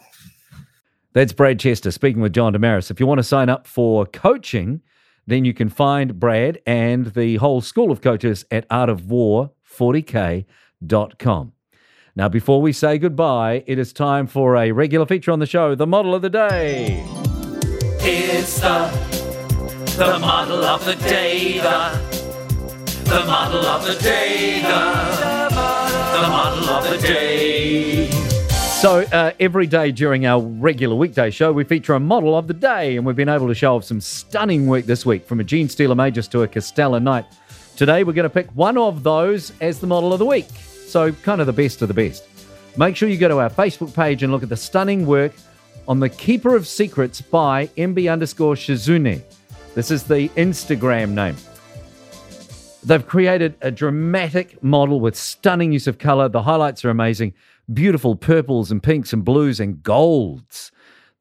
That's 1.14 1.34
Brad 1.34 1.60
Chester 1.60 1.92
speaking 1.92 2.22
with 2.22 2.34
John 2.34 2.54
Damaris. 2.54 2.90
If 2.90 3.00
you 3.00 3.06
want 3.06 3.20
to 3.20 3.24
sign 3.24 3.50
up 3.50 3.68
for 3.68 4.06
coaching, 4.06 4.82
then 5.28 5.46
you 5.46 5.54
can 5.54 5.70
find 5.70 6.20
Brad 6.20 6.60
and 6.66 7.06
the 7.08 7.36
whole 7.38 7.62
school 7.62 7.92
of 7.92 8.02
coaches 8.02 8.44
at 8.50 8.68
artofwar40k.com. 8.70 11.54
Now, 12.14 12.28
before 12.28 12.62
we 12.62 12.74
say 12.74 12.98
goodbye, 12.98 13.64
it 13.68 13.80
is 13.80 13.94
time 13.94 14.28
for 14.28 14.58
a 14.58 14.74
regular 14.74 15.06
feature 15.06 15.32
on 15.32 15.40
the 15.40 15.46
show, 15.46 15.76
the 15.76 15.88
model 15.88 16.14
of 16.14 16.22
the 16.22 16.30
day. 16.30 17.06
It's 18.00 18.60
the 18.60 18.92
the 19.98 20.20
model 20.20 20.64
of 20.64 20.86
the 20.86 20.96
day, 20.96 21.60
the 21.60 22.00
the 23.04 23.26
model 23.26 23.66
of 23.66 23.86
the 23.86 23.96
day, 24.02 24.62
the 24.62 25.50
the 26.22 26.28
model 26.28 26.70
of 26.70 26.90
the 26.90 26.98
day. 26.98 28.21
So, 28.82 29.02
uh, 29.02 29.32
every 29.40 29.68
day 29.68 29.92
during 29.92 30.26
our 30.26 30.42
regular 30.42 30.96
weekday 30.96 31.30
show, 31.30 31.54
we 31.54 31.64
feature 31.64 31.94
a 31.94 32.00
model 32.00 32.36
of 32.36 32.48
the 32.48 32.56
day, 32.56 32.98
and 32.98 33.06
we've 33.06 33.16
been 33.16 33.30
able 33.30 33.48
to 33.48 33.54
show 33.54 33.76
off 33.76 33.84
some 33.84 34.02
stunning 34.02 34.66
work 34.66 34.86
this 34.86 35.06
week 35.06 35.28
from 35.28 35.40
a 35.40 35.44
Genestealer 35.44 35.96
Magus 35.96 36.28
to 36.30 36.42
a 36.42 36.48
Castellan 36.48 37.04
Knight. 37.04 37.26
Today, 37.76 38.04
we're 38.04 38.14
going 38.14 38.24
to 38.24 38.30
pick 38.32 38.50
one 38.56 38.80
of 38.80 39.04
those 39.04 39.54
as 39.62 39.80
the 39.80 39.86
model 39.86 40.14
of 40.14 40.18
the 40.18 40.26
week. 40.26 40.48
So, 40.88 41.12
kind 41.12 41.42
of 41.42 41.46
the 41.46 41.54
best 41.54 41.84
of 41.84 41.90
the 41.90 41.94
best. 41.94 42.28
Make 42.76 42.96
sure 42.96 43.08
you 43.08 43.20
go 43.20 43.28
to 43.28 43.38
our 43.38 43.52
Facebook 43.52 43.94
page 43.94 44.24
and 44.24 44.34
look 44.34 44.42
at 44.42 44.50
the 44.50 44.58
stunning 44.58 45.06
work 45.06 45.34
on 45.88 46.00
the 46.00 46.10
Keeper 46.10 46.56
of 46.56 46.66
Secrets 46.66 47.22
by 47.22 47.68
MB 47.78 48.12
underscore 48.12 48.56
Shizune. 48.56 49.22
This 49.76 49.92
is 49.92 50.06
the 50.06 50.30
Instagram 50.30 51.12
name. 51.12 51.36
They've 52.84 53.06
created 53.06 53.54
a 53.62 53.70
dramatic 53.70 54.64
model 54.64 55.00
with 55.00 55.16
stunning 55.16 55.72
use 55.72 55.86
of 55.86 56.00
color. 56.00 56.28
The 56.28 56.42
highlights 56.42 56.84
are 56.84 56.90
amazing. 56.90 57.36
Beautiful 57.74 58.16
purples 58.16 58.72
and 58.72 58.82
pinks 58.82 59.14
and 59.14 59.24
blues 59.24 59.60
and 59.60 59.82
golds. 59.82 60.72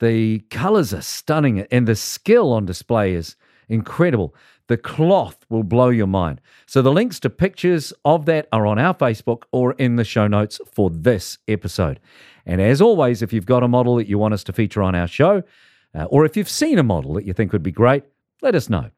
The 0.00 0.40
colors 0.50 0.94
are 0.94 1.02
stunning 1.02 1.60
and 1.70 1.86
the 1.86 1.94
skill 1.94 2.52
on 2.52 2.66
display 2.66 3.14
is 3.14 3.36
incredible. 3.68 4.34
The 4.66 4.76
cloth 4.76 5.44
will 5.48 5.62
blow 5.62 5.88
your 5.88 6.06
mind. 6.06 6.40
So 6.66 6.80
the 6.80 6.92
links 6.92 7.20
to 7.20 7.30
pictures 7.30 7.92
of 8.04 8.24
that 8.26 8.48
are 8.52 8.66
on 8.66 8.78
our 8.78 8.94
Facebook 8.94 9.42
or 9.52 9.72
in 9.72 9.96
the 9.96 10.04
show 10.04 10.26
notes 10.26 10.60
for 10.72 10.90
this 10.90 11.38
episode. 11.48 12.00
And 12.46 12.60
as 12.60 12.80
always, 12.80 13.20
if 13.20 13.32
you've 13.32 13.46
got 13.46 13.62
a 13.62 13.68
model 13.68 13.96
that 13.96 14.08
you 14.08 14.18
want 14.18 14.34
us 14.34 14.44
to 14.44 14.52
feature 14.52 14.82
on 14.82 14.94
our 14.94 15.08
show, 15.08 15.42
uh, 15.94 16.04
or 16.04 16.24
if 16.24 16.36
you've 16.36 16.48
seen 16.48 16.78
a 16.78 16.82
model 16.82 17.14
that 17.14 17.24
you 17.24 17.32
think 17.32 17.52
would 17.52 17.62
be 17.62 17.72
great, 17.72 18.04
let 18.42 18.54
us 18.54 18.70
know. 18.70 18.90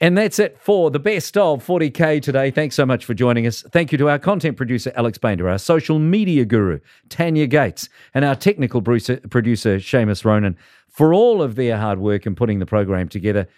And 0.00 0.16
that's 0.16 0.38
it 0.38 0.56
for 0.60 0.92
the 0.92 1.00
best 1.00 1.36
of 1.36 1.66
40K 1.66 2.22
today. 2.22 2.52
Thanks 2.52 2.76
so 2.76 2.86
much 2.86 3.04
for 3.04 3.14
joining 3.14 3.48
us. 3.48 3.62
Thank 3.62 3.90
you 3.90 3.98
to 3.98 4.08
our 4.08 4.18
content 4.18 4.56
producer, 4.56 4.92
Alex 4.94 5.18
Bander, 5.18 5.50
our 5.50 5.58
social 5.58 5.98
media 5.98 6.44
guru, 6.44 6.78
Tanya 7.08 7.48
Gates, 7.48 7.88
and 8.14 8.24
our 8.24 8.36
technical 8.36 8.80
producer, 8.80 9.16
producer 9.28 9.78
Seamus 9.78 10.24
Ronan, 10.24 10.56
for 10.88 11.12
all 11.12 11.42
of 11.42 11.56
their 11.56 11.78
hard 11.78 11.98
work 11.98 12.26
in 12.26 12.36
putting 12.36 12.60
the 12.60 12.66
program 12.66 13.08
together. 13.08 13.48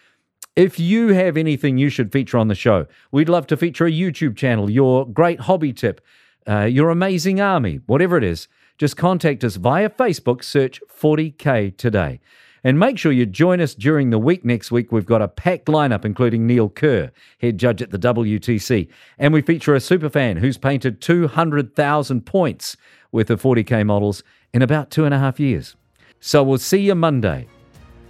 If 0.57 0.81
you 0.81 1.09
have 1.09 1.37
anything 1.37 1.76
you 1.76 1.90
should 1.90 2.11
feature 2.11 2.38
on 2.38 2.48
the 2.48 2.55
show, 2.55 2.87
we'd 3.12 3.29
love 3.29 3.46
to 3.48 3.57
feature 3.57 3.87
a 3.87 3.92
YouTube 3.92 4.37
channel, 4.37 4.70
your 4.70 5.07
great 5.07 5.40
hobby 5.40 5.74
tip, 5.74 6.00
uh, 6.48 6.64
your 6.64 6.88
amazing 6.88 7.40
army, 7.40 7.81
whatever 7.87 8.16
it 8.16 8.24
is. 8.24 8.48
Just 8.79 8.96
contact 8.96 9.44
us 9.44 9.57
via 9.57 9.90
Facebook, 9.90 10.42
search 10.42 10.81
40K 10.90 11.76
today. 11.76 12.20
And 12.62 12.79
make 12.79 12.99
sure 12.99 13.12
you 13.12 13.27
join 13.27 13.61
us 13.61 13.75
during 13.75 14.11
the 14.11 14.18
week 14.18 14.44
next 14.44 14.70
week. 14.70 14.92
We've 14.92 15.07
got 15.07 15.23
a 15.23 15.29
packed 15.29 15.66
lineup, 15.66 16.05
including 16.05 16.46
Neil 16.46 16.68
Kerr, 16.68 17.11
head 17.40 17.59
judge 17.59 17.81
at 17.83 17.90
the 17.90 17.99
WTC. 17.99 18.88
And 19.18 19.33
we 19.33 19.42
feature 19.42 19.75
a 19.75 19.79
superfan 19.79 20.38
who's 20.38 20.59
painted 20.59 21.01
200,000 21.01 22.27
points 22.27 22.77
worth 23.12 23.31
of 23.31 23.42
40K 23.42 23.85
models 23.87 24.23
in 24.53 24.62
about 24.62 24.90
two 24.90 25.05
and 25.05 25.14
a 25.14 25.18
half 25.18 25.40
years. 25.40 25.77
So 26.20 26.42
we'll 26.42 26.59
see 26.59 26.81
you 26.81 26.94
Monday. 26.94 27.46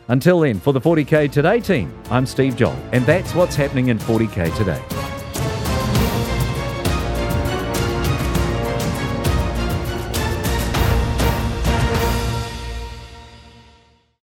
Until 0.08 0.40
then, 0.40 0.58
for 0.58 0.72
the 0.72 0.80
40K 0.80 1.30
Today 1.30 1.60
team, 1.60 1.94
I'm 2.10 2.26
Steve 2.26 2.56
Joel, 2.56 2.76
and 2.92 3.06
that's 3.06 3.34
what's 3.34 3.54
happening 3.54 3.88
in 3.88 3.98
40K 3.98 4.56
today. 4.56 5.09